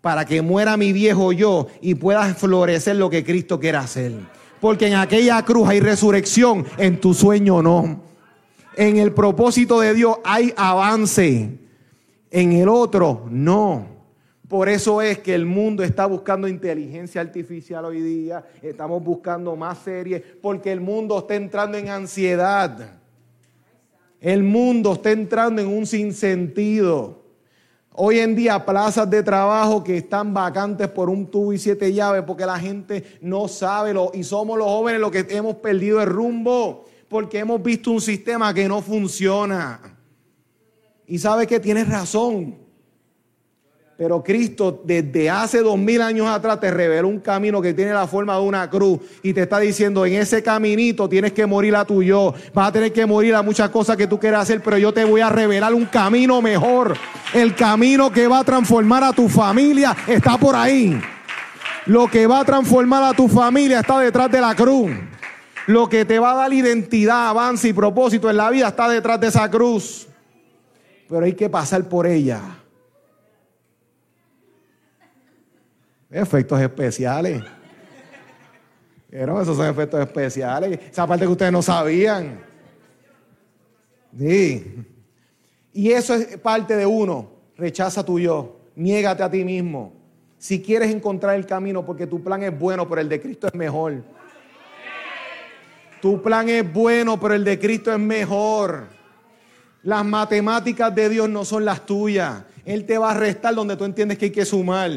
para 0.00 0.24
que 0.24 0.42
muera 0.42 0.76
mi 0.76 0.92
viejo 0.92 1.32
yo 1.32 1.66
y 1.80 1.94
pueda 1.94 2.34
florecer 2.34 2.96
lo 2.96 3.10
que 3.10 3.24
Cristo 3.24 3.60
quiere 3.60 3.78
hacer. 3.78 4.12
Porque 4.60 4.86
en 4.86 4.94
aquella 4.94 5.42
cruz 5.44 5.68
hay 5.68 5.80
resurrección, 5.80 6.66
en 6.78 7.00
tu 7.00 7.14
sueño 7.14 7.62
no. 7.62 8.02
En 8.76 8.96
el 8.96 9.12
propósito 9.12 9.80
de 9.80 9.94
Dios 9.94 10.16
hay 10.24 10.54
avance, 10.56 11.58
en 12.30 12.52
el 12.52 12.68
otro 12.68 13.26
no. 13.30 13.86
Por 14.48 14.68
eso 14.68 15.00
es 15.00 15.18
que 15.18 15.34
el 15.34 15.46
mundo 15.46 15.82
está 15.82 16.06
buscando 16.06 16.48
inteligencia 16.48 17.20
artificial 17.20 17.84
hoy 17.84 18.00
día, 18.00 18.44
estamos 18.62 19.02
buscando 19.02 19.54
más 19.54 19.78
series, 19.78 20.22
porque 20.42 20.72
el 20.72 20.80
mundo 20.80 21.18
está 21.18 21.36
entrando 21.36 21.78
en 21.78 21.88
ansiedad. 21.88 22.99
El 24.20 24.42
mundo 24.42 24.92
está 24.92 25.12
entrando 25.12 25.62
en 25.62 25.68
un 25.68 25.86
sinsentido. 25.86 27.20
Hoy 27.92 28.18
en 28.18 28.36
día 28.36 28.64
plazas 28.64 29.08
de 29.10 29.22
trabajo 29.22 29.82
que 29.82 29.96
están 29.96 30.32
vacantes 30.32 30.88
por 30.88 31.10
un 31.10 31.26
tubo 31.26 31.52
y 31.52 31.58
siete 31.58 31.92
llaves 31.92 32.22
porque 32.26 32.46
la 32.46 32.58
gente 32.58 33.18
no 33.20 33.48
sabe 33.48 33.92
lo, 33.92 34.10
y 34.14 34.22
somos 34.22 34.58
los 34.58 34.68
jóvenes 34.68 35.00
los 35.00 35.10
que 35.10 35.26
hemos 35.30 35.56
perdido 35.56 36.00
el 36.00 36.08
rumbo 36.08 36.84
porque 37.08 37.40
hemos 37.40 37.62
visto 37.62 37.90
un 37.90 38.00
sistema 38.00 38.54
que 38.54 38.68
no 38.68 38.80
funciona. 38.80 39.98
Y 41.06 41.18
sabe 41.18 41.46
que 41.46 41.58
tienes 41.58 41.88
razón. 41.88 42.69
Pero 44.00 44.24
Cristo 44.24 44.80
desde 44.82 45.28
hace 45.28 45.58
dos 45.58 45.76
mil 45.76 46.00
años 46.00 46.26
atrás 46.26 46.58
te 46.58 46.70
reveló 46.70 47.06
un 47.06 47.20
camino 47.20 47.60
que 47.60 47.74
tiene 47.74 47.92
la 47.92 48.06
forma 48.06 48.34
de 48.36 48.40
una 48.40 48.70
cruz 48.70 48.98
y 49.22 49.34
te 49.34 49.42
está 49.42 49.58
diciendo, 49.58 50.06
en 50.06 50.14
ese 50.14 50.42
caminito 50.42 51.06
tienes 51.06 51.34
que 51.34 51.44
morir 51.44 51.76
a 51.76 51.84
tu 51.84 52.02
yo, 52.02 52.32
vas 52.54 52.68
a 52.68 52.72
tener 52.72 52.94
que 52.94 53.04
morir 53.04 53.34
a 53.34 53.42
muchas 53.42 53.68
cosas 53.68 53.98
que 53.98 54.06
tú 54.06 54.18
quieres 54.18 54.40
hacer, 54.40 54.62
pero 54.62 54.78
yo 54.78 54.90
te 54.94 55.04
voy 55.04 55.20
a 55.20 55.28
revelar 55.28 55.74
un 55.74 55.84
camino 55.84 56.40
mejor. 56.40 56.96
El 57.34 57.54
camino 57.54 58.10
que 58.10 58.26
va 58.26 58.38
a 58.38 58.44
transformar 58.44 59.04
a 59.04 59.12
tu 59.12 59.28
familia 59.28 59.94
está 60.06 60.38
por 60.38 60.56
ahí. 60.56 60.98
Lo 61.84 62.08
que 62.08 62.26
va 62.26 62.40
a 62.40 62.44
transformar 62.46 63.04
a 63.04 63.12
tu 63.12 63.28
familia 63.28 63.80
está 63.80 63.98
detrás 63.98 64.30
de 64.30 64.40
la 64.40 64.54
cruz. 64.54 64.92
Lo 65.66 65.90
que 65.90 66.06
te 66.06 66.18
va 66.18 66.30
a 66.30 66.36
dar 66.36 66.52
identidad, 66.54 67.28
avance 67.28 67.68
y 67.68 67.74
propósito 67.74 68.30
en 68.30 68.38
la 68.38 68.48
vida 68.48 68.68
está 68.68 68.88
detrás 68.88 69.20
de 69.20 69.26
esa 69.26 69.50
cruz. 69.50 70.08
Pero 71.06 71.26
hay 71.26 71.34
que 71.34 71.50
pasar 71.50 71.86
por 71.86 72.06
ella. 72.06 72.59
Efectos 76.10 76.60
especiales. 76.60 77.42
Pero 79.10 79.40
esos 79.40 79.56
son 79.56 79.66
efectos 79.66 80.00
especiales. 80.00 80.78
Esa 80.90 81.06
parte 81.06 81.24
que 81.24 81.32
ustedes 81.32 81.52
no 81.52 81.62
sabían. 81.62 82.40
Sí. 84.16 84.76
Y 85.72 85.90
eso 85.90 86.14
es 86.14 86.36
parte 86.38 86.76
de 86.76 86.86
uno. 86.86 87.30
Rechaza 87.56 88.04
tu 88.04 88.18
yo. 88.18 88.60
Niégate 88.76 89.22
a 89.22 89.30
ti 89.30 89.44
mismo. 89.44 89.92
Si 90.38 90.62
quieres 90.62 90.90
encontrar 90.90 91.36
el 91.36 91.44
camino, 91.44 91.84
porque 91.84 92.06
tu 92.06 92.22
plan 92.22 92.42
es 92.42 92.58
bueno, 92.58 92.88
pero 92.88 93.00
el 93.00 93.08
de 93.08 93.20
Cristo 93.20 93.46
es 93.46 93.54
mejor. 93.54 94.02
Tu 96.00 96.22
plan 96.22 96.48
es 96.48 96.72
bueno, 96.72 97.20
pero 97.20 97.34
el 97.34 97.44
de 97.44 97.58
Cristo 97.58 97.92
es 97.92 97.98
mejor. 97.98 98.86
Las 99.82 100.04
matemáticas 100.04 100.94
de 100.94 101.08
Dios 101.08 101.28
no 101.28 101.44
son 101.44 101.64
las 101.64 101.84
tuyas. 101.84 102.44
Él 102.64 102.86
te 102.86 102.96
va 102.96 103.10
a 103.10 103.14
restar 103.14 103.54
donde 103.54 103.76
tú 103.76 103.84
entiendes 103.84 104.18
que 104.18 104.26
hay 104.26 104.30
que 104.30 104.44
sumar. 104.44 104.90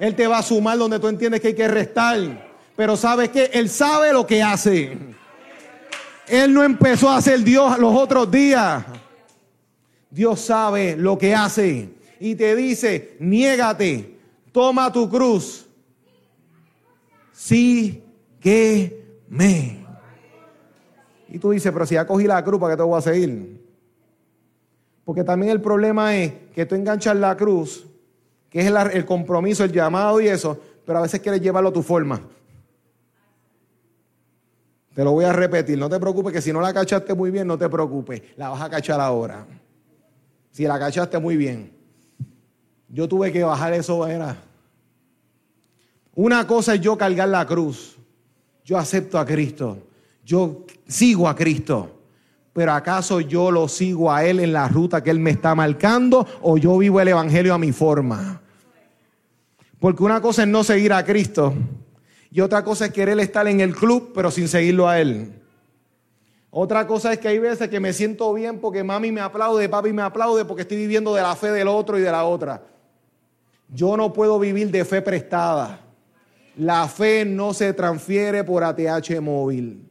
Él 0.00 0.16
te 0.16 0.26
va 0.26 0.38
a 0.38 0.42
sumar 0.42 0.78
donde 0.78 0.98
tú 0.98 1.08
entiendes 1.08 1.42
que 1.42 1.48
hay 1.48 1.54
que 1.54 1.68
restar. 1.68 2.16
Pero 2.74 2.96
sabes 2.96 3.28
que 3.28 3.50
Él 3.52 3.68
sabe 3.68 4.14
lo 4.14 4.26
que 4.26 4.42
hace. 4.42 4.98
Él 6.26 6.54
no 6.54 6.64
empezó 6.64 7.10
a 7.10 7.20
ser 7.20 7.40
Dios 7.40 7.78
los 7.78 7.94
otros 7.94 8.30
días. 8.30 8.82
Dios 10.10 10.40
sabe 10.40 10.96
lo 10.96 11.18
que 11.18 11.34
hace. 11.34 11.90
Y 12.18 12.34
te 12.34 12.56
dice, 12.56 13.16
niégate, 13.20 14.16
toma 14.52 14.90
tu 14.90 15.10
cruz. 15.10 15.66
Sí 17.34 18.02
que 18.40 19.18
me. 19.28 19.84
Y 21.28 21.38
tú 21.38 21.50
dices, 21.50 21.70
pero 21.72 21.84
si 21.84 21.94
ya 21.94 22.06
cogí 22.06 22.26
la 22.26 22.42
cruz, 22.42 22.58
¿para 22.58 22.72
qué 22.72 22.78
te 22.78 22.82
voy 22.84 22.98
a 22.98 23.02
seguir? 23.02 23.60
Porque 25.04 25.24
también 25.24 25.52
el 25.52 25.60
problema 25.60 26.16
es 26.16 26.32
que 26.54 26.64
tú 26.64 26.74
enganchas 26.74 27.16
la 27.16 27.36
cruz 27.36 27.89
que 28.50 28.60
es 28.60 28.66
el, 28.66 29.06
compromiso, 29.06 29.64
el 29.64 29.72
llamado 29.72 30.20
y 30.20 30.28
eso, 30.28 30.58
pero 30.84 30.98
a 30.98 31.02
veces 31.02 31.20
quieres 31.20 31.40
llevarlo 31.40 31.70
a 31.70 31.72
tu 31.72 31.82
forma. 31.82 32.20
Te 34.94 35.04
lo 35.04 35.12
voy 35.12 35.24
a 35.24 35.32
repetir, 35.32 35.78
no 35.78 35.88
te 35.88 36.00
preocupes 36.00 36.32
que 36.32 36.42
si 36.42 36.52
no 36.52 36.60
la 36.60 36.74
cachaste 36.74 37.14
muy 37.14 37.30
bien, 37.30 37.46
no 37.46 37.56
te 37.56 37.68
preocupes, 37.68 38.22
la 38.36 38.48
vas 38.48 38.60
a 38.60 38.68
cachar 38.68 39.00
ahora. 39.00 39.46
Si 40.50 40.64
la 40.64 40.78
cachaste 40.78 41.18
muy 41.20 41.36
bien. 41.36 41.72
Yo 42.88 43.08
tuve 43.08 43.30
que 43.30 43.44
bajar 43.44 43.72
eso, 43.72 44.04
era. 44.06 44.36
Una 46.16 46.44
cosa 46.44 46.74
es 46.74 46.80
yo 46.80 46.98
cargar 46.98 47.28
la 47.28 47.46
cruz. 47.46 47.96
Yo 48.64 48.76
acepto 48.76 49.16
a 49.16 49.24
Cristo. 49.24 49.78
Yo 50.24 50.64
sigo 50.88 51.28
a 51.28 51.36
Cristo. 51.36 51.99
Pero 52.52 52.72
¿acaso 52.72 53.20
yo 53.20 53.50
lo 53.50 53.68
sigo 53.68 54.12
a 54.12 54.24
Él 54.24 54.40
en 54.40 54.52
la 54.52 54.68
ruta 54.68 55.02
que 55.02 55.10
Él 55.10 55.20
me 55.20 55.30
está 55.30 55.54
marcando 55.54 56.26
o 56.42 56.58
yo 56.58 56.76
vivo 56.78 57.00
el 57.00 57.08
Evangelio 57.08 57.54
a 57.54 57.58
mi 57.58 57.72
forma? 57.72 58.40
Porque 59.78 60.02
una 60.02 60.20
cosa 60.20 60.42
es 60.42 60.48
no 60.48 60.64
seguir 60.64 60.92
a 60.92 61.04
Cristo 61.04 61.54
y 62.30 62.40
otra 62.40 62.64
cosa 62.64 62.86
es 62.86 62.92
querer 62.92 63.18
estar 63.20 63.46
en 63.48 63.60
el 63.60 63.74
club 63.74 64.12
pero 64.14 64.30
sin 64.30 64.48
seguirlo 64.48 64.88
a 64.88 65.00
Él. 65.00 65.32
Otra 66.50 66.86
cosa 66.86 67.12
es 67.12 67.20
que 67.20 67.28
hay 67.28 67.38
veces 67.38 67.68
que 67.68 67.78
me 67.78 67.92
siento 67.92 68.32
bien 68.34 68.58
porque 68.58 68.82
mami 68.82 69.12
me 69.12 69.20
aplaude, 69.20 69.68
papi 69.68 69.92
me 69.92 70.02
aplaude 70.02 70.44
porque 70.44 70.62
estoy 70.62 70.78
viviendo 70.78 71.14
de 71.14 71.22
la 71.22 71.36
fe 71.36 71.52
del 71.52 71.68
otro 71.68 71.96
y 71.96 72.02
de 72.02 72.10
la 72.10 72.24
otra. 72.24 72.62
Yo 73.68 73.96
no 73.96 74.12
puedo 74.12 74.38
vivir 74.40 74.70
de 74.70 74.84
fe 74.84 75.00
prestada. 75.00 75.78
La 76.56 76.88
fe 76.88 77.24
no 77.24 77.54
se 77.54 77.72
transfiere 77.72 78.42
por 78.42 78.64
ATH 78.64 79.20
móvil. 79.20 79.89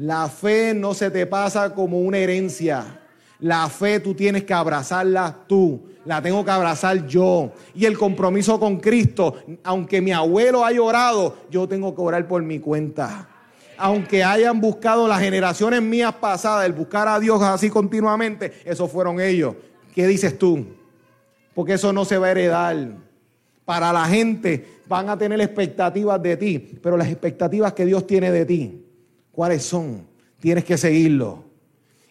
La 0.00 0.30
fe 0.30 0.72
no 0.72 0.94
se 0.94 1.10
te 1.10 1.26
pasa 1.26 1.74
como 1.74 2.00
una 2.00 2.16
herencia. 2.16 3.00
La 3.40 3.68
fe 3.68 4.00
tú 4.00 4.14
tienes 4.14 4.44
que 4.44 4.54
abrazarla 4.54 5.44
tú. 5.46 5.82
La 6.06 6.22
tengo 6.22 6.42
que 6.42 6.50
abrazar 6.50 7.06
yo. 7.06 7.52
Y 7.74 7.84
el 7.84 7.98
compromiso 7.98 8.58
con 8.58 8.78
Cristo, 8.78 9.36
aunque 9.62 10.00
mi 10.00 10.10
abuelo 10.10 10.64
haya 10.64 10.80
orado, 10.80 11.36
yo 11.50 11.68
tengo 11.68 11.94
que 11.94 12.00
orar 12.00 12.26
por 12.26 12.42
mi 12.42 12.60
cuenta. 12.60 13.28
Aunque 13.76 14.24
hayan 14.24 14.58
buscado 14.58 15.06
las 15.06 15.20
generaciones 15.20 15.82
mías 15.82 16.14
pasadas, 16.14 16.64
el 16.64 16.72
buscar 16.72 17.06
a 17.06 17.20
Dios 17.20 17.42
así 17.42 17.68
continuamente, 17.68 18.54
esos 18.64 18.90
fueron 18.90 19.20
ellos. 19.20 19.54
¿Qué 19.94 20.06
dices 20.06 20.38
tú? 20.38 20.64
Porque 21.54 21.74
eso 21.74 21.92
no 21.92 22.06
se 22.06 22.16
va 22.16 22.28
a 22.28 22.30
heredar. 22.30 22.88
Para 23.66 23.92
la 23.92 24.06
gente 24.06 24.80
van 24.88 25.10
a 25.10 25.18
tener 25.18 25.42
expectativas 25.42 26.22
de 26.22 26.38
ti, 26.38 26.58
pero 26.82 26.96
las 26.96 27.08
expectativas 27.08 27.74
que 27.74 27.84
Dios 27.84 28.06
tiene 28.06 28.32
de 28.32 28.46
ti 28.46 28.86
¿Cuáles 29.32 29.62
son? 29.62 30.06
Tienes 30.38 30.64
que 30.64 30.76
seguirlo. 30.76 31.44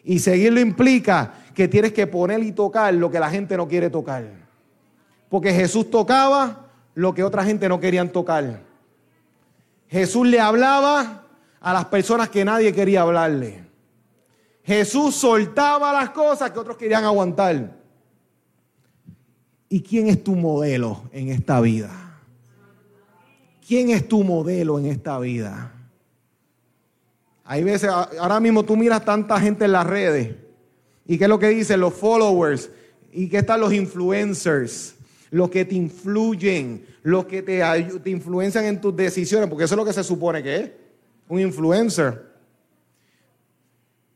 Y 0.02 0.18
seguirlo 0.18 0.60
implica 0.60 1.34
que 1.54 1.68
tienes 1.68 1.92
que 1.92 2.06
poner 2.06 2.42
y 2.42 2.52
tocar 2.52 2.94
lo 2.94 3.10
que 3.10 3.20
la 3.20 3.30
gente 3.30 3.56
no 3.56 3.68
quiere 3.68 3.90
tocar. 3.90 4.24
Porque 5.28 5.52
Jesús 5.52 5.90
tocaba 5.90 6.70
lo 6.94 7.14
que 7.14 7.22
otra 7.22 7.44
gente 7.44 7.68
no 7.68 7.78
querían 7.78 8.10
tocar. 8.10 8.62
Jesús 9.88 10.26
le 10.26 10.40
hablaba 10.40 11.26
a 11.60 11.72
las 11.72 11.84
personas 11.86 12.28
que 12.28 12.44
nadie 12.44 12.72
quería 12.72 13.02
hablarle. 13.02 13.64
Jesús 14.64 15.14
soltaba 15.14 15.92
las 15.92 16.10
cosas 16.10 16.50
que 16.50 16.58
otros 16.58 16.76
querían 16.76 17.04
aguantar. 17.04 17.76
¿Y 19.68 19.82
quién 19.82 20.08
es 20.08 20.22
tu 20.22 20.34
modelo 20.34 21.02
en 21.12 21.28
esta 21.28 21.60
vida? 21.60 21.90
¿Quién 23.66 23.90
es 23.90 24.08
tu 24.08 24.24
modelo 24.24 24.78
en 24.78 24.86
esta 24.86 25.18
vida? 25.18 25.72
Hay 27.50 27.64
veces, 27.64 27.90
ahora 27.90 28.38
mismo 28.38 28.64
tú 28.64 28.76
miras 28.76 29.04
tanta 29.04 29.40
gente 29.40 29.64
en 29.64 29.72
las 29.72 29.84
redes. 29.84 30.36
¿Y 31.04 31.18
qué 31.18 31.24
es 31.24 31.28
lo 31.28 31.40
que 31.40 31.48
dicen 31.48 31.80
los 31.80 31.92
followers? 31.94 32.70
¿Y 33.10 33.28
qué 33.28 33.38
están 33.38 33.58
los 33.58 33.72
influencers? 33.72 34.94
Los 35.32 35.50
que 35.50 35.64
te 35.64 35.74
influyen, 35.74 36.86
los 37.02 37.24
que 37.24 37.42
te, 37.42 37.60
te 38.04 38.10
influencian 38.10 38.66
en 38.66 38.80
tus 38.80 38.94
decisiones, 38.94 39.48
porque 39.48 39.64
eso 39.64 39.74
es 39.74 39.78
lo 39.78 39.84
que 39.84 39.92
se 39.92 40.04
supone 40.04 40.44
que 40.44 40.56
es, 40.58 40.70
un 41.28 41.40
influencer. 41.40 42.24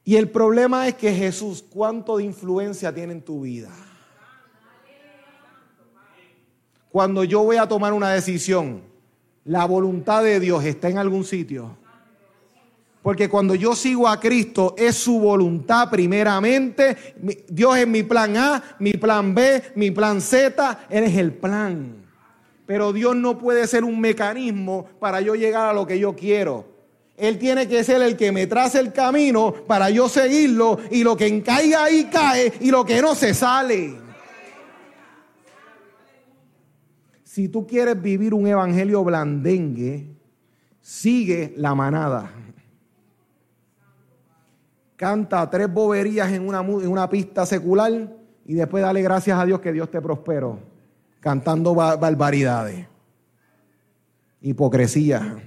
Y 0.05 0.15
el 0.15 0.29
problema 0.31 0.87
es 0.87 0.95
que 0.95 1.13
Jesús, 1.13 1.61
¿cuánto 1.69 2.19
de 2.19 2.23
influencia 2.23 2.95
tiene 2.95 3.15
en 3.15 3.23
tu 3.23 3.41
vida? 3.41 3.71
cuando 6.93 7.25
yo 7.25 7.43
voy 7.43 7.57
a 7.57 7.67
tomar 7.67 7.93
una 7.95 8.13
decisión, 8.13 8.83
la 9.45 9.65
voluntad 9.65 10.23
de 10.23 10.39
Dios 10.39 10.63
está 10.65 10.89
en 10.89 10.99
algún 10.99 11.25
sitio. 11.25 11.77
Porque 13.05 13.29
cuando 13.29 13.55
yo 13.55 13.77
sigo 13.77 14.09
a 14.09 14.19
Cristo 14.19 14.75
es 14.79 14.97
su 14.97 15.21
voluntad 15.21 15.91
primeramente. 15.91 16.97
Dios 17.51 17.77
es 17.77 17.87
mi 17.87 18.03
plan 18.03 18.35
A, 18.39 18.77
mi 18.79 18.95
plan 18.95 19.35
B, 19.35 19.63
mi 19.75 19.91
plan 19.91 20.23
Z. 20.23 20.87
Él 20.89 21.05
es 21.05 21.15
el 21.19 21.35
plan. 21.35 21.97
Pero 22.65 22.95
Dios 22.95 23.15
no 23.15 23.37
puede 23.37 23.67
ser 23.67 23.85
un 23.85 24.01
mecanismo 24.01 24.87
para 24.99 25.21
yo 25.21 25.35
llegar 25.35 25.69
a 25.69 25.75
lo 25.75 25.87
que 25.87 25.99
yo 25.99 26.17
quiero. 26.17 26.65
Él 27.19 27.39
tiene 27.39 27.69
que 27.69 27.85
ser 27.85 28.01
el 28.01 28.17
que 28.17 28.33
me 28.33 28.47
trace 28.47 28.81
el 28.81 28.91
camino 28.91 29.53
para 29.53 29.91
yo 29.91 30.09
seguirlo 30.09 30.79
y 30.91 31.05
lo 31.05 31.15
que 31.15 31.43
caiga 31.43 31.85
ahí 31.85 32.09
cae 32.11 32.55
y 32.59 32.71
lo 32.71 32.87
que 32.87 33.03
no 33.03 33.15
se 33.15 33.35
sale. 33.35 33.97
Si 37.23 37.49
tú 37.51 37.67
quieres 37.67 38.01
vivir 38.01 38.33
un 38.33 38.47
evangelio 38.47 39.05
blandengue, 39.05 40.07
sigue 40.81 41.53
la 41.59 41.75
manada 41.75 42.33
canta 45.05 45.51
tres 45.51 45.71
boberías 45.71 46.33
en 46.33 46.49
una, 46.49 46.61
en 46.61 46.89
una 46.89 47.11
pista 47.11 47.45
secular 47.45 47.93
y 48.47 48.55
después 48.55 48.83
dale 48.83 49.03
gracias 49.03 49.39
a 49.39 49.45
Dios 49.45 49.61
que 49.61 49.71
Dios 49.71 49.91
te 49.91 50.01
prosperó, 50.01 50.59
cantando 51.21 51.75
barbaridades. 51.75 52.87
Hipocresía. 54.41 55.43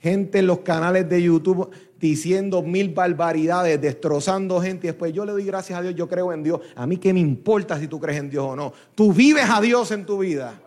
Gente 0.00 0.40
en 0.40 0.48
los 0.48 0.58
canales 0.58 1.08
de 1.08 1.22
YouTube 1.22 1.70
diciendo 2.00 2.60
mil 2.60 2.92
barbaridades, 2.92 3.80
destrozando 3.80 4.60
gente 4.60 4.88
y 4.88 4.90
después 4.90 5.12
yo 5.12 5.24
le 5.24 5.30
doy 5.30 5.44
gracias 5.44 5.78
a 5.78 5.82
Dios, 5.82 5.94
yo 5.94 6.08
creo 6.08 6.32
en 6.32 6.42
Dios. 6.42 6.60
A 6.74 6.88
mí 6.88 6.96
qué 6.96 7.12
me 7.12 7.20
importa 7.20 7.78
si 7.78 7.86
tú 7.86 8.00
crees 8.00 8.18
en 8.18 8.30
Dios 8.30 8.44
o 8.44 8.56
no. 8.56 8.72
Tú 8.96 9.12
vives 9.12 9.48
a 9.48 9.60
Dios 9.60 9.92
en 9.92 10.04
tu 10.04 10.18
vida. 10.18 10.60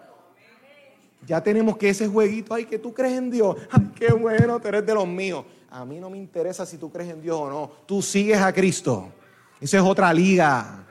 Ya 1.28 1.44
tenemos 1.44 1.76
que 1.76 1.90
ese 1.90 2.08
jueguito, 2.08 2.54
ay, 2.54 2.64
que 2.64 2.80
tú 2.80 2.94
crees 2.94 3.18
en 3.18 3.30
Dios. 3.30 3.58
Ay, 3.72 3.92
qué 3.94 4.14
bueno, 4.14 4.58
tú 4.62 4.70
eres 4.70 4.86
de 4.86 4.94
los 4.94 5.06
míos. 5.06 5.44
A 5.72 5.86
mí 5.86 6.02
no 6.02 6.10
me 6.10 6.18
interesa 6.18 6.66
si 6.66 6.78
tú 6.78 6.92
crees 6.92 7.12
en 7.12 7.22
Dios 7.22 7.38
o 7.40 7.50
no. 7.50 7.72
Tú 7.86 8.02
sigues 8.02 8.40
a 8.42 8.52
Cristo. 8.52 9.08
Eso 9.62 9.78
es 9.78 9.84
otra 9.84 10.14
liga. 10.14 10.86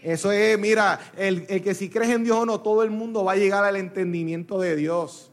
Eso 0.00 0.30
es, 0.30 0.56
mira, 0.56 1.00
el, 1.16 1.44
que 1.46 1.74
si 1.74 1.90
crees 1.90 2.10
en 2.10 2.22
Dios 2.22 2.36
o 2.36 2.46
no, 2.46 2.60
todo 2.60 2.84
el 2.84 2.90
mundo 2.90 3.24
va 3.24 3.32
a 3.32 3.36
llegar 3.36 3.64
al 3.64 3.74
entendimiento 3.74 4.60
de 4.60 4.76
Dios. 4.76 5.32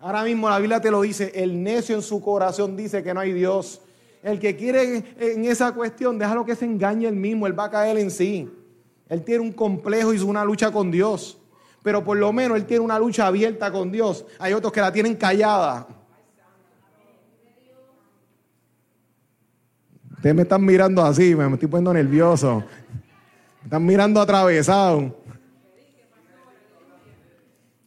Ahora 0.00 0.24
mismo 0.24 0.50
la 0.50 0.58
Biblia 0.58 0.80
te 0.80 0.90
lo 0.90 1.02
dice, 1.02 1.30
el 1.36 1.62
necio 1.62 1.94
en 1.94 2.02
su 2.02 2.20
corazón 2.20 2.76
dice 2.76 3.04
que 3.04 3.14
no 3.14 3.20
hay 3.20 3.32
Dios. 3.32 3.80
El 4.24 4.40
que 4.40 4.56
quiere 4.56 5.04
en 5.16 5.44
esa 5.44 5.72
cuestión, 5.72 6.18
déjalo 6.18 6.44
que 6.44 6.56
se 6.56 6.64
engañe 6.64 7.06
él 7.06 7.14
mismo, 7.14 7.46
él 7.46 7.56
va 7.56 7.66
a 7.66 7.70
caer 7.70 7.96
en 7.98 8.10
sí. 8.10 8.50
Él 9.08 9.22
tiene 9.22 9.40
un 9.40 9.52
complejo 9.52 10.12
y 10.12 10.18
una 10.18 10.44
lucha 10.44 10.72
con 10.72 10.90
Dios. 10.90 11.38
Pero 11.84 12.02
por 12.02 12.16
lo 12.16 12.32
menos 12.32 12.56
él 12.56 12.66
tiene 12.66 12.84
una 12.84 12.98
lucha 12.98 13.28
abierta 13.28 13.70
con 13.70 13.92
Dios. 13.92 14.26
Hay 14.40 14.52
otros 14.52 14.72
que 14.72 14.80
la 14.80 14.92
tienen 14.92 15.14
callada. 15.14 15.86
Ustedes 20.24 20.36
me 20.36 20.42
están 20.44 20.64
mirando 20.64 21.04
así, 21.04 21.34
me 21.34 21.52
estoy 21.52 21.68
poniendo 21.68 21.92
nervioso. 21.92 22.64
Me 23.60 23.64
están 23.64 23.84
mirando 23.84 24.22
atravesado. 24.22 25.14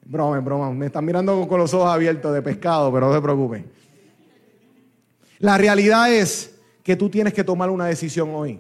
Broma, 0.06 0.40
broma. 0.40 0.72
Me 0.72 0.86
están 0.86 1.04
mirando 1.04 1.48
con 1.48 1.60
los 1.60 1.74
ojos 1.74 1.90
abiertos 1.90 2.32
de 2.36 2.44
pescado, 2.44 2.94
pero 2.94 3.08
no 3.08 3.16
se 3.16 3.22
preocupen. 3.24 3.66
La 5.40 5.58
realidad 5.58 6.14
es 6.14 6.54
que 6.84 6.96
tú 6.96 7.10
tienes 7.10 7.34
que 7.34 7.44
tomar 7.44 7.72
una 7.72 7.88
decisión 7.88 8.30
hoy. 8.36 8.60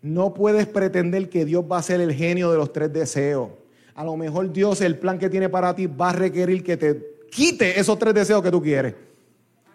No 0.00 0.32
puedes 0.32 0.66
pretender 0.66 1.28
que 1.28 1.44
Dios 1.44 1.66
va 1.70 1.76
a 1.76 1.82
ser 1.82 2.00
el 2.00 2.14
genio 2.14 2.50
de 2.50 2.56
los 2.56 2.72
tres 2.72 2.90
deseos. 2.90 3.50
A 3.94 4.04
lo 4.04 4.16
mejor 4.16 4.50
Dios, 4.50 4.80
el 4.80 4.96
plan 4.96 5.18
que 5.18 5.28
tiene 5.28 5.50
para 5.50 5.76
ti, 5.76 5.86
va 5.86 6.08
a 6.08 6.12
requerir 6.14 6.64
que 6.64 6.78
te 6.78 7.18
quite 7.30 7.78
esos 7.78 7.98
tres 7.98 8.14
deseos 8.14 8.42
que 8.42 8.50
tú 8.50 8.62
quieres. 8.62 8.94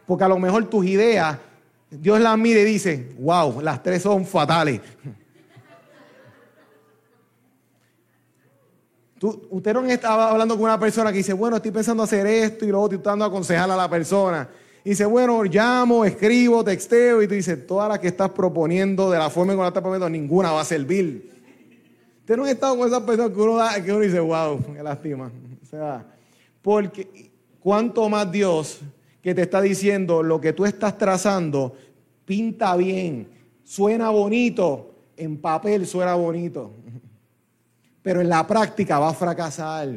Porque 0.08 0.24
a 0.24 0.28
lo 0.28 0.40
mejor 0.40 0.66
tus 0.66 0.88
ideas 0.88 1.38
Dios 1.92 2.20
la 2.20 2.38
mire 2.38 2.62
y 2.62 2.66
dice, 2.66 3.16
wow, 3.20 3.62
las 3.62 3.82
tres 3.82 4.04
son 4.04 4.26
fatales. 4.26 4.82
usted 9.50 9.74
no 9.74 9.86
estaba 9.86 10.32
hablando 10.32 10.56
con 10.56 10.64
una 10.64 10.80
persona 10.80 11.12
que 11.12 11.18
dice, 11.18 11.34
bueno, 11.34 11.58
estoy 11.58 11.72
pensando 11.72 12.04
hacer 12.04 12.26
esto 12.26 12.66
y 12.66 12.70
luego 12.70 12.86
estoy 12.86 13.00
tratando 13.00 13.26
de 13.26 13.30
aconsejar 13.30 13.70
a 13.70 13.76
la 13.76 13.90
persona. 13.90 14.48
Y 14.84 14.92
dice, 14.92 15.06
bueno, 15.06 15.44
llamo, 15.44 16.06
escribo, 16.06 16.64
texteo 16.64 17.22
y 17.22 17.28
tú 17.28 17.34
dices, 17.34 17.68
todas 17.68 17.90
las 17.90 18.00
que 18.00 18.08
estás 18.08 18.30
proponiendo, 18.30 19.12
de 19.12 19.18
la 19.18 19.30
forma 19.30 19.52
en 19.52 19.60
que 19.60 19.62
la 19.62 19.68
estás 19.70 19.82
proponiendo, 19.82 20.10
ninguna 20.10 20.52
va 20.52 20.62
a 20.62 20.66
servir. 20.66 21.30
Usted 22.22 22.38
no 22.38 22.46
ha 22.46 22.52
estado 22.52 22.78
con 22.78 22.88
esas 22.88 23.02
personas 23.02 23.32
que 23.32 23.42
uno, 23.42 23.60
que 23.84 23.92
uno 23.92 24.00
dice, 24.02 24.20
wow, 24.20 24.64
qué 24.74 24.84
lástima. 24.84 25.32
O 25.62 25.66
sea, 25.66 26.06
porque 26.62 27.32
cuanto 27.60 28.08
más 28.08 28.32
Dios 28.32 28.80
que 29.22 29.36
te 29.36 29.44
está 29.44 29.62
diciendo 29.62 30.24
lo 30.24 30.40
que 30.40 30.54
tú 30.54 30.66
estás 30.66 30.98
trazando 30.98 31.76
pinta 32.26 32.76
bien, 32.76 33.28
suena 33.64 34.10
bonito, 34.10 34.94
en 35.18 35.38
papel 35.38 35.86
suena 35.88 36.16
bonito, 36.16 36.72
pero 38.02 38.22
en 38.22 38.30
la 38.30 38.46
práctica 38.46 39.00
va 39.00 39.10
a 39.10 39.14
fracasar. 39.14 39.90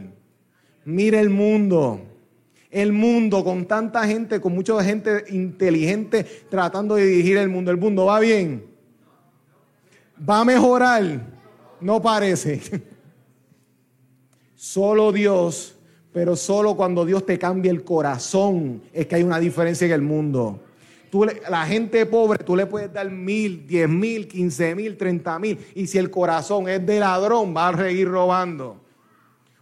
Mire 0.84 1.20
el 1.20 1.30
mundo, 1.30 2.00
el 2.70 2.92
mundo 2.92 3.44
con 3.44 3.66
tanta 3.66 4.06
gente, 4.06 4.40
con 4.40 4.54
mucha 4.54 4.82
gente 4.82 5.24
inteligente 5.28 6.24
tratando 6.48 6.96
de 6.96 7.06
dirigir 7.06 7.36
el 7.36 7.48
mundo. 7.48 7.70
El 7.70 7.76
mundo 7.76 8.06
va 8.06 8.18
bien, 8.18 8.64
va 10.28 10.40
a 10.40 10.44
mejorar, 10.44 11.20
no 11.80 12.02
parece. 12.02 12.60
Solo 14.56 15.12
Dios 15.12 15.76
pero 16.12 16.36
solo 16.36 16.76
cuando 16.76 17.04
Dios 17.04 17.24
te 17.24 17.38
cambia 17.38 17.70
el 17.70 17.84
corazón 17.84 18.82
es 18.92 19.06
que 19.06 19.16
hay 19.16 19.22
una 19.22 19.38
diferencia 19.38 19.86
en 19.86 19.92
el 19.92 20.02
mundo. 20.02 20.60
Tú, 21.10 21.24
la 21.24 21.66
gente 21.66 22.06
pobre, 22.06 22.42
tú 22.42 22.56
le 22.56 22.66
puedes 22.66 22.92
dar 22.92 23.10
mil, 23.10 23.66
diez 23.66 23.88
mil, 23.88 24.28
quince 24.28 24.74
mil, 24.74 24.96
treinta 24.96 25.38
mil. 25.38 25.58
Y 25.74 25.86
si 25.86 25.98
el 25.98 26.10
corazón 26.10 26.68
es 26.68 26.84
de 26.84 27.00
ladrón, 27.00 27.54
va 27.54 27.68
a 27.68 27.76
seguir 27.76 28.08
robando. 28.08 28.76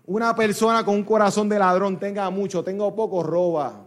Una 0.07 0.35
persona 0.35 0.85
con 0.85 0.97
un 0.97 1.05
corazón 1.05 1.49
de 1.49 1.59
ladrón, 1.59 1.99
tenga 1.99 2.29
mucho, 2.31 2.65
tenga 2.65 2.93
poco, 2.95 3.23
roba. 3.23 3.85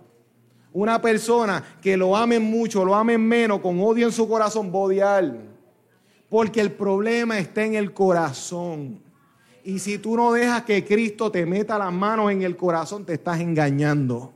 Una 0.72 1.02
persona 1.02 1.64
que 1.82 1.96
lo 1.96 2.16
amen 2.16 2.42
mucho, 2.44 2.84
lo 2.84 2.96
amen 2.96 3.22
menos, 3.22 3.60
con 3.60 3.80
odio 3.82 4.08
en 4.08 4.12
su 4.12 4.28
corazón, 4.28 4.70
odiar. 4.74 5.34
Porque 6.30 6.62
el 6.62 6.72
problema 6.72 7.38
está 7.40 7.64
en 7.64 7.76
el 7.76 7.94
corazón. 7.94 9.02
Y 9.66 9.80
si 9.80 9.98
tú 9.98 10.18
no 10.18 10.34
dejas 10.34 10.64
que 10.64 10.84
Cristo 10.84 11.32
te 11.32 11.46
meta 11.46 11.78
las 11.78 11.94
manos 11.94 12.32
en 12.32 12.42
el 12.42 12.58
corazón, 12.58 13.06
te 13.06 13.14
estás 13.14 13.40
engañando. 13.40 14.34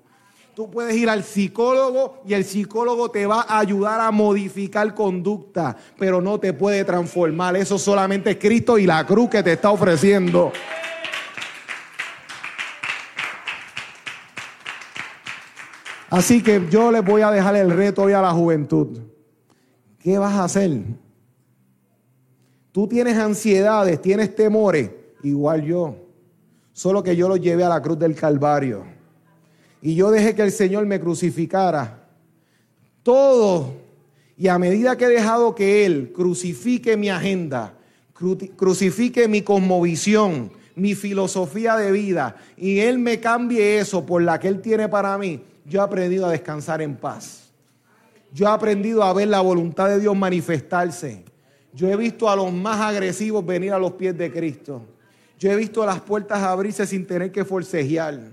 Tú 0.55 0.71
puedes 0.71 0.95
ir 0.95 1.09
al 1.09 1.23
psicólogo 1.23 2.21
y 2.25 2.33
el 2.33 2.45
psicólogo 2.45 3.11
te 3.11 3.27
va 3.27 3.41
a 3.41 3.59
ayudar 3.59 3.99
a 3.99 4.09
modificar 4.09 4.95
conducta, 4.95 5.75
pero 5.99 6.21
no 6.21 6.39
te 6.39 6.53
puede 6.53 6.85
transformar. 6.85 7.57
Eso 7.57 7.77
solamente 7.77 8.31
es 8.31 8.37
Cristo 8.37 8.77
y 8.77 8.87
la 8.87 9.05
cruz 9.05 9.29
que 9.29 9.43
te 9.43 9.53
está 9.53 9.69
ofreciendo. 9.69 10.53
Así 16.09 16.41
que 16.41 16.65
yo 16.71 16.89
les 16.89 17.03
voy 17.03 17.21
a 17.21 17.31
dejar 17.31 17.57
el 17.57 17.69
reto 17.69 18.03
hoy 18.03 18.13
a 18.13 18.21
la 18.21 18.31
juventud. 18.31 18.97
¿Qué 19.99 20.17
vas 20.17 20.35
a 20.35 20.45
hacer? 20.45 20.71
Tú 22.71 22.87
tienes 22.87 23.17
ansiedades, 23.17 24.01
tienes 24.01 24.33
temores 24.33 24.89
igual 25.29 25.63
yo. 25.63 25.95
Solo 26.73 27.01
que 27.03 27.15
yo 27.15 27.27
lo 27.27 27.37
llevé 27.37 27.63
a 27.63 27.69
la 27.69 27.81
cruz 27.81 27.97
del 27.97 28.15
Calvario. 28.15 28.83
Y 29.81 29.95
yo 29.95 30.11
dejé 30.11 30.35
que 30.35 30.43
el 30.43 30.51
Señor 30.51 30.85
me 30.85 30.99
crucificara. 30.99 32.07
Todo. 33.03 33.73
Y 34.37 34.47
a 34.47 34.59
medida 34.59 34.95
que 34.95 35.05
he 35.05 35.09
dejado 35.09 35.55
que 35.55 35.85
Él 35.85 36.11
crucifique 36.13 36.97
mi 36.97 37.09
agenda, 37.09 37.73
crucifique 38.55 39.27
mi 39.27 39.41
cosmovisión, 39.41 40.51
mi 40.75 40.93
filosofía 40.93 41.75
de 41.75 41.91
vida, 41.91 42.35
y 42.55 42.79
Él 42.79 42.99
me 42.99 43.19
cambie 43.19 43.79
eso 43.79 44.05
por 44.05 44.21
la 44.21 44.39
que 44.39 44.47
Él 44.47 44.61
tiene 44.61 44.87
para 44.87 45.17
mí, 45.17 45.41
yo 45.65 45.79
he 45.81 45.83
aprendido 45.83 46.27
a 46.27 46.31
descansar 46.31 46.81
en 46.81 46.95
paz. 46.95 47.49
Yo 48.31 48.45
he 48.45 48.49
aprendido 48.49 49.03
a 49.03 49.13
ver 49.13 49.27
la 49.27 49.41
voluntad 49.41 49.87
de 49.89 49.99
Dios 49.99 50.15
manifestarse. 50.15 51.23
Yo 51.73 51.87
he 51.87 51.95
visto 51.95 52.29
a 52.29 52.35
los 52.35 52.53
más 52.53 52.79
agresivos 52.79 53.45
venir 53.45 53.73
a 53.73 53.79
los 53.79 53.93
pies 53.93 54.17
de 54.17 54.31
Cristo. 54.31 54.83
Yo 55.37 55.51
he 55.51 55.55
visto 55.55 55.85
las 55.85 56.01
puertas 56.01 56.41
abrirse 56.41 56.85
sin 56.87 57.05
tener 57.05 57.31
que 57.31 57.45
forcejear. 57.45 58.31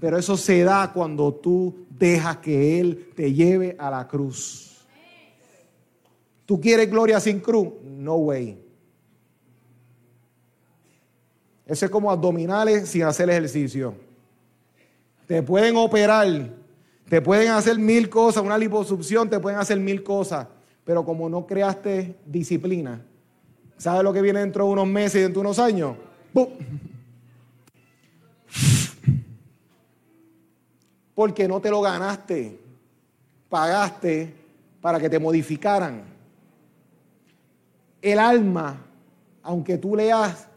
Pero 0.00 0.16
eso 0.16 0.36
se 0.36 0.62
da 0.62 0.92
cuando 0.92 1.34
tú 1.34 1.86
dejas 1.90 2.38
que 2.38 2.80
Él 2.80 3.10
te 3.14 3.32
lleve 3.32 3.76
a 3.78 3.90
la 3.90 4.06
cruz. 4.06 4.86
¿Tú 6.46 6.60
quieres 6.60 6.90
gloria 6.90 7.20
sin 7.20 7.40
cruz? 7.40 7.68
No 7.84 8.16
way. 8.16 8.60
Eso 11.66 11.84
es 11.84 11.90
como 11.90 12.10
abdominales 12.10 12.88
sin 12.88 13.04
hacer 13.04 13.30
ejercicio. 13.30 13.94
Te 15.26 15.42
pueden 15.42 15.76
operar, 15.76 16.26
te 17.08 17.22
pueden 17.22 17.50
hacer 17.50 17.78
mil 17.78 18.08
cosas, 18.08 18.42
una 18.42 18.58
liposucción, 18.58 19.30
te 19.30 19.38
pueden 19.38 19.60
hacer 19.60 19.78
mil 19.78 20.02
cosas, 20.02 20.48
pero 20.82 21.04
como 21.04 21.28
no 21.28 21.46
creaste 21.46 22.16
disciplina, 22.26 23.04
¿sabes 23.76 24.02
lo 24.02 24.12
que 24.12 24.22
viene 24.22 24.40
dentro 24.40 24.64
de 24.64 24.72
unos 24.72 24.88
meses 24.88 25.20
y 25.20 25.22
dentro 25.22 25.42
de 25.42 25.46
unos 25.46 25.60
años? 25.60 25.94
Porque 31.14 31.46
no 31.46 31.60
te 31.60 31.70
lo 31.70 31.80
ganaste, 31.80 32.58
pagaste 33.48 34.34
para 34.80 34.98
que 34.98 35.10
te 35.10 35.18
modificaran. 35.18 36.02
El 38.00 38.18
alma, 38.18 38.86
aunque 39.42 39.76
tú 39.76 39.94
leas 39.94 40.48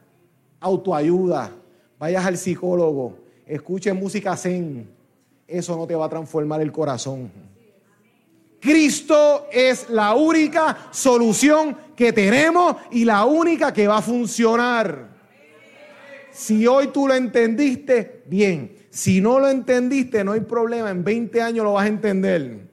autoayuda, 0.60 1.52
vayas 2.00 2.26
al 2.26 2.38
psicólogo, 2.38 3.18
escuches 3.46 3.94
música 3.94 4.38
zen, 4.38 4.90
eso 5.48 5.76
no 5.76 5.86
te 5.86 5.96
va 5.96 6.06
a 6.06 6.10
transformar 6.10 6.62
el 6.62 6.72
corazón. 6.72 7.30
Cristo 8.62 9.48
es 9.52 9.90
la 9.90 10.16
única 10.16 10.88
solución 10.92 11.78
que 11.98 12.14
tenemos 12.14 12.78
y 12.92 13.04
la 13.04 13.26
única 13.26 13.74
que 13.74 13.88
va 13.88 13.98
a 13.98 14.02
funcionar. 14.02 15.13
Si 16.34 16.66
hoy 16.68 16.88
tú 16.88 17.08
lo 17.08 17.14
entendiste, 17.14 18.24
bien. 18.28 18.76
Si 18.90 19.22
no 19.22 19.40
lo 19.40 19.48
entendiste, 19.48 20.24
no 20.24 20.34
hay 20.34 20.42
problema. 20.42 20.90
En 20.90 21.04
20 21.04 21.42
años 21.42 21.64
lo 21.64 21.74
vas 21.74 21.86
a 21.86 21.90
entender. 21.90 22.68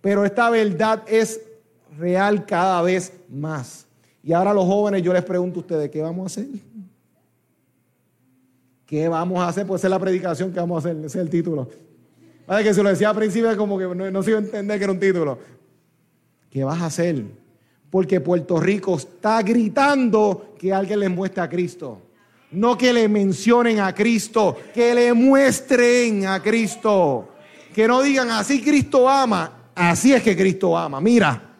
Pero 0.00 0.24
esta 0.24 0.50
verdad 0.50 1.02
es 1.06 1.40
real 1.98 2.44
cada 2.44 2.82
vez 2.82 3.12
más. 3.28 3.86
Y 4.22 4.32
ahora 4.32 4.52
los 4.52 4.64
jóvenes, 4.64 5.02
yo 5.02 5.12
les 5.12 5.22
pregunto 5.22 5.60
a 5.60 5.62
ustedes, 5.62 5.90
¿qué 5.90 6.02
vamos 6.02 6.24
a 6.24 6.26
hacer? 6.26 6.46
¿Qué 8.86 9.08
vamos 9.08 9.38
a 9.40 9.48
hacer? 9.48 9.66
Pues 9.66 9.82
es 9.82 9.90
la 9.90 9.98
predicación 9.98 10.52
que 10.52 10.60
vamos 10.60 10.76
a 10.76 10.88
hacer, 10.88 10.98
ese 10.98 11.06
es 11.06 11.16
el 11.16 11.30
título. 11.30 11.68
Vale, 12.46 12.62
que 12.62 12.74
se 12.74 12.82
lo 12.82 12.90
decía 12.90 13.08
al 13.08 13.16
principio 13.16 13.56
como 13.56 13.78
que 13.78 13.86
no, 13.86 14.10
no 14.10 14.22
se 14.22 14.30
iba 14.30 14.38
a 14.38 14.42
entender 14.42 14.78
que 14.78 14.84
era 14.84 14.92
un 14.92 15.00
título. 15.00 15.38
¿Qué 16.50 16.62
vas 16.64 16.80
a 16.82 16.86
hacer? 16.86 17.24
Porque 17.90 18.20
Puerto 18.20 18.60
Rico 18.60 18.96
está 18.96 19.42
gritando 19.42 20.54
que 20.58 20.72
alguien 20.72 21.00
les 21.00 21.10
muestre 21.10 21.42
a 21.42 21.48
Cristo. 21.48 22.00
No 22.54 22.78
que 22.78 22.92
le 22.92 23.08
mencionen 23.08 23.80
a 23.80 23.92
Cristo, 23.92 24.56
que 24.72 24.94
le 24.94 25.12
muestren 25.12 26.26
a 26.26 26.40
Cristo. 26.40 27.30
Que 27.74 27.88
no 27.88 28.00
digan 28.00 28.30
así 28.30 28.62
Cristo 28.62 29.08
ama, 29.08 29.70
así 29.74 30.12
es 30.12 30.22
que 30.22 30.36
Cristo 30.36 30.76
ama. 30.78 31.00
Mira. 31.00 31.50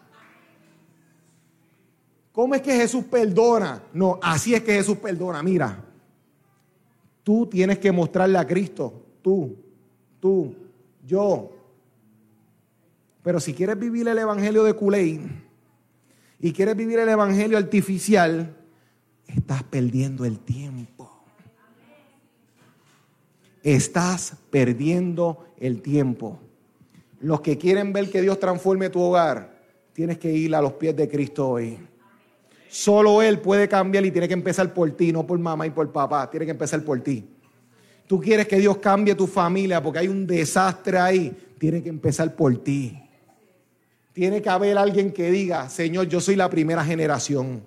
¿Cómo 2.31 2.55
es 2.55 2.61
que 2.61 2.75
Jesús 2.75 3.05
perdona? 3.05 3.83
No, 3.93 4.19
así 4.21 4.53
es 4.53 4.61
que 4.61 4.73
Jesús 4.73 4.97
perdona. 4.97 5.43
Mira. 5.43 5.83
Tú 7.23 7.47
tienes 7.47 7.79
que 7.79 7.91
mostrarle 7.91 8.37
a 8.37 8.45
Cristo. 8.45 8.93
Tú, 9.21 9.55
tú, 10.19 10.55
yo. 11.05 11.51
Pero 13.23 13.39
si 13.39 13.53
quieres 13.53 13.77
vivir 13.79 14.07
el 14.07 14.17
evangelio 14.17 14.63
de 14.63 14.73
Culey 14.73 15.19
y 16.39 16.53
quieres 16.53 16.77
vivir 16.77 16.99
el 16.99 17.09
evangelio 17.09 17.57
artificial, 17.57 18.55
estás 19.27 19.63
perdiendo 19.63 20.25
el 20.25 20.39
tiempo. 20.39 21.11
Estás 23.63 24.35
perdiendo 24.49 25.47
el 25.57 25.81
tiempo. 25.81 26.39
Los 27.19 27.41
que 27.41 27.57
quieren 27.57 27.93
ver 27.93 28.11
que 28.11 28.21
Dios 28.21 28.39
transforme 28.39 28.89
tu 28.89 29.01
hogar, 29.01 29.59
tienes 29.93 30.17
que 30.17 30.31
ir 30.31 30.53
a 30.53 30.61
los 30.61 30.73
pies 30.73 30.95
de 30.95 31.09
Cristo 31.09 31.49
hoy. 31.49 31.77
Solo 32.69 33.21
Él 33.21 33.39
puede 33.39 33.67
cambiar 33.67 34.05
y 34.05 34.11
tiene 34.11 34.27
que 34.27 34.33
empezar 34.33 34.73
por 34.73 34.91
ti, 34.91 35.11
no 35.11 35.25
por 35.25 35.39
mamá 35.39 35.65
y 35.65 35.71
por 35.71 35.91
papá, 35.91 36.29
tiene 36.29 36.45
que 36.45 36.51
empezar 36.51 36.83
por 36.83 36.99
ti. 37.01 37.25
Tú 38.05 38.19
quieres 38.19 38.47
que 38.47 38.59
Dios 38.59 38.77
cambie 38.77 39.15
tu 39.15 39.25
familia 39.25 39.81
porque 39.81 39.99
hay 39.99 40.07
un 40.07 40.27
desastre 40.27 40.97
ahí, 40.97 41.35
tiene 41.57 41.81
que 41.81 41.89
empezar 41.89 42.35
por 42.35 42.55
ti. 42.63 43.01
Tiene 44.13 44.41
que 44.41 44.49
haber 44.49 44.77
alguien 44.77 45.11
que 45.11 45.31
diga, 45.31 45.69
Señor, 45.69 46.07
yo 46.07 46.21
soy 46.21 46.35
la 46.35 46.49
primera 46.49 46.85
generación. 46.85 47.63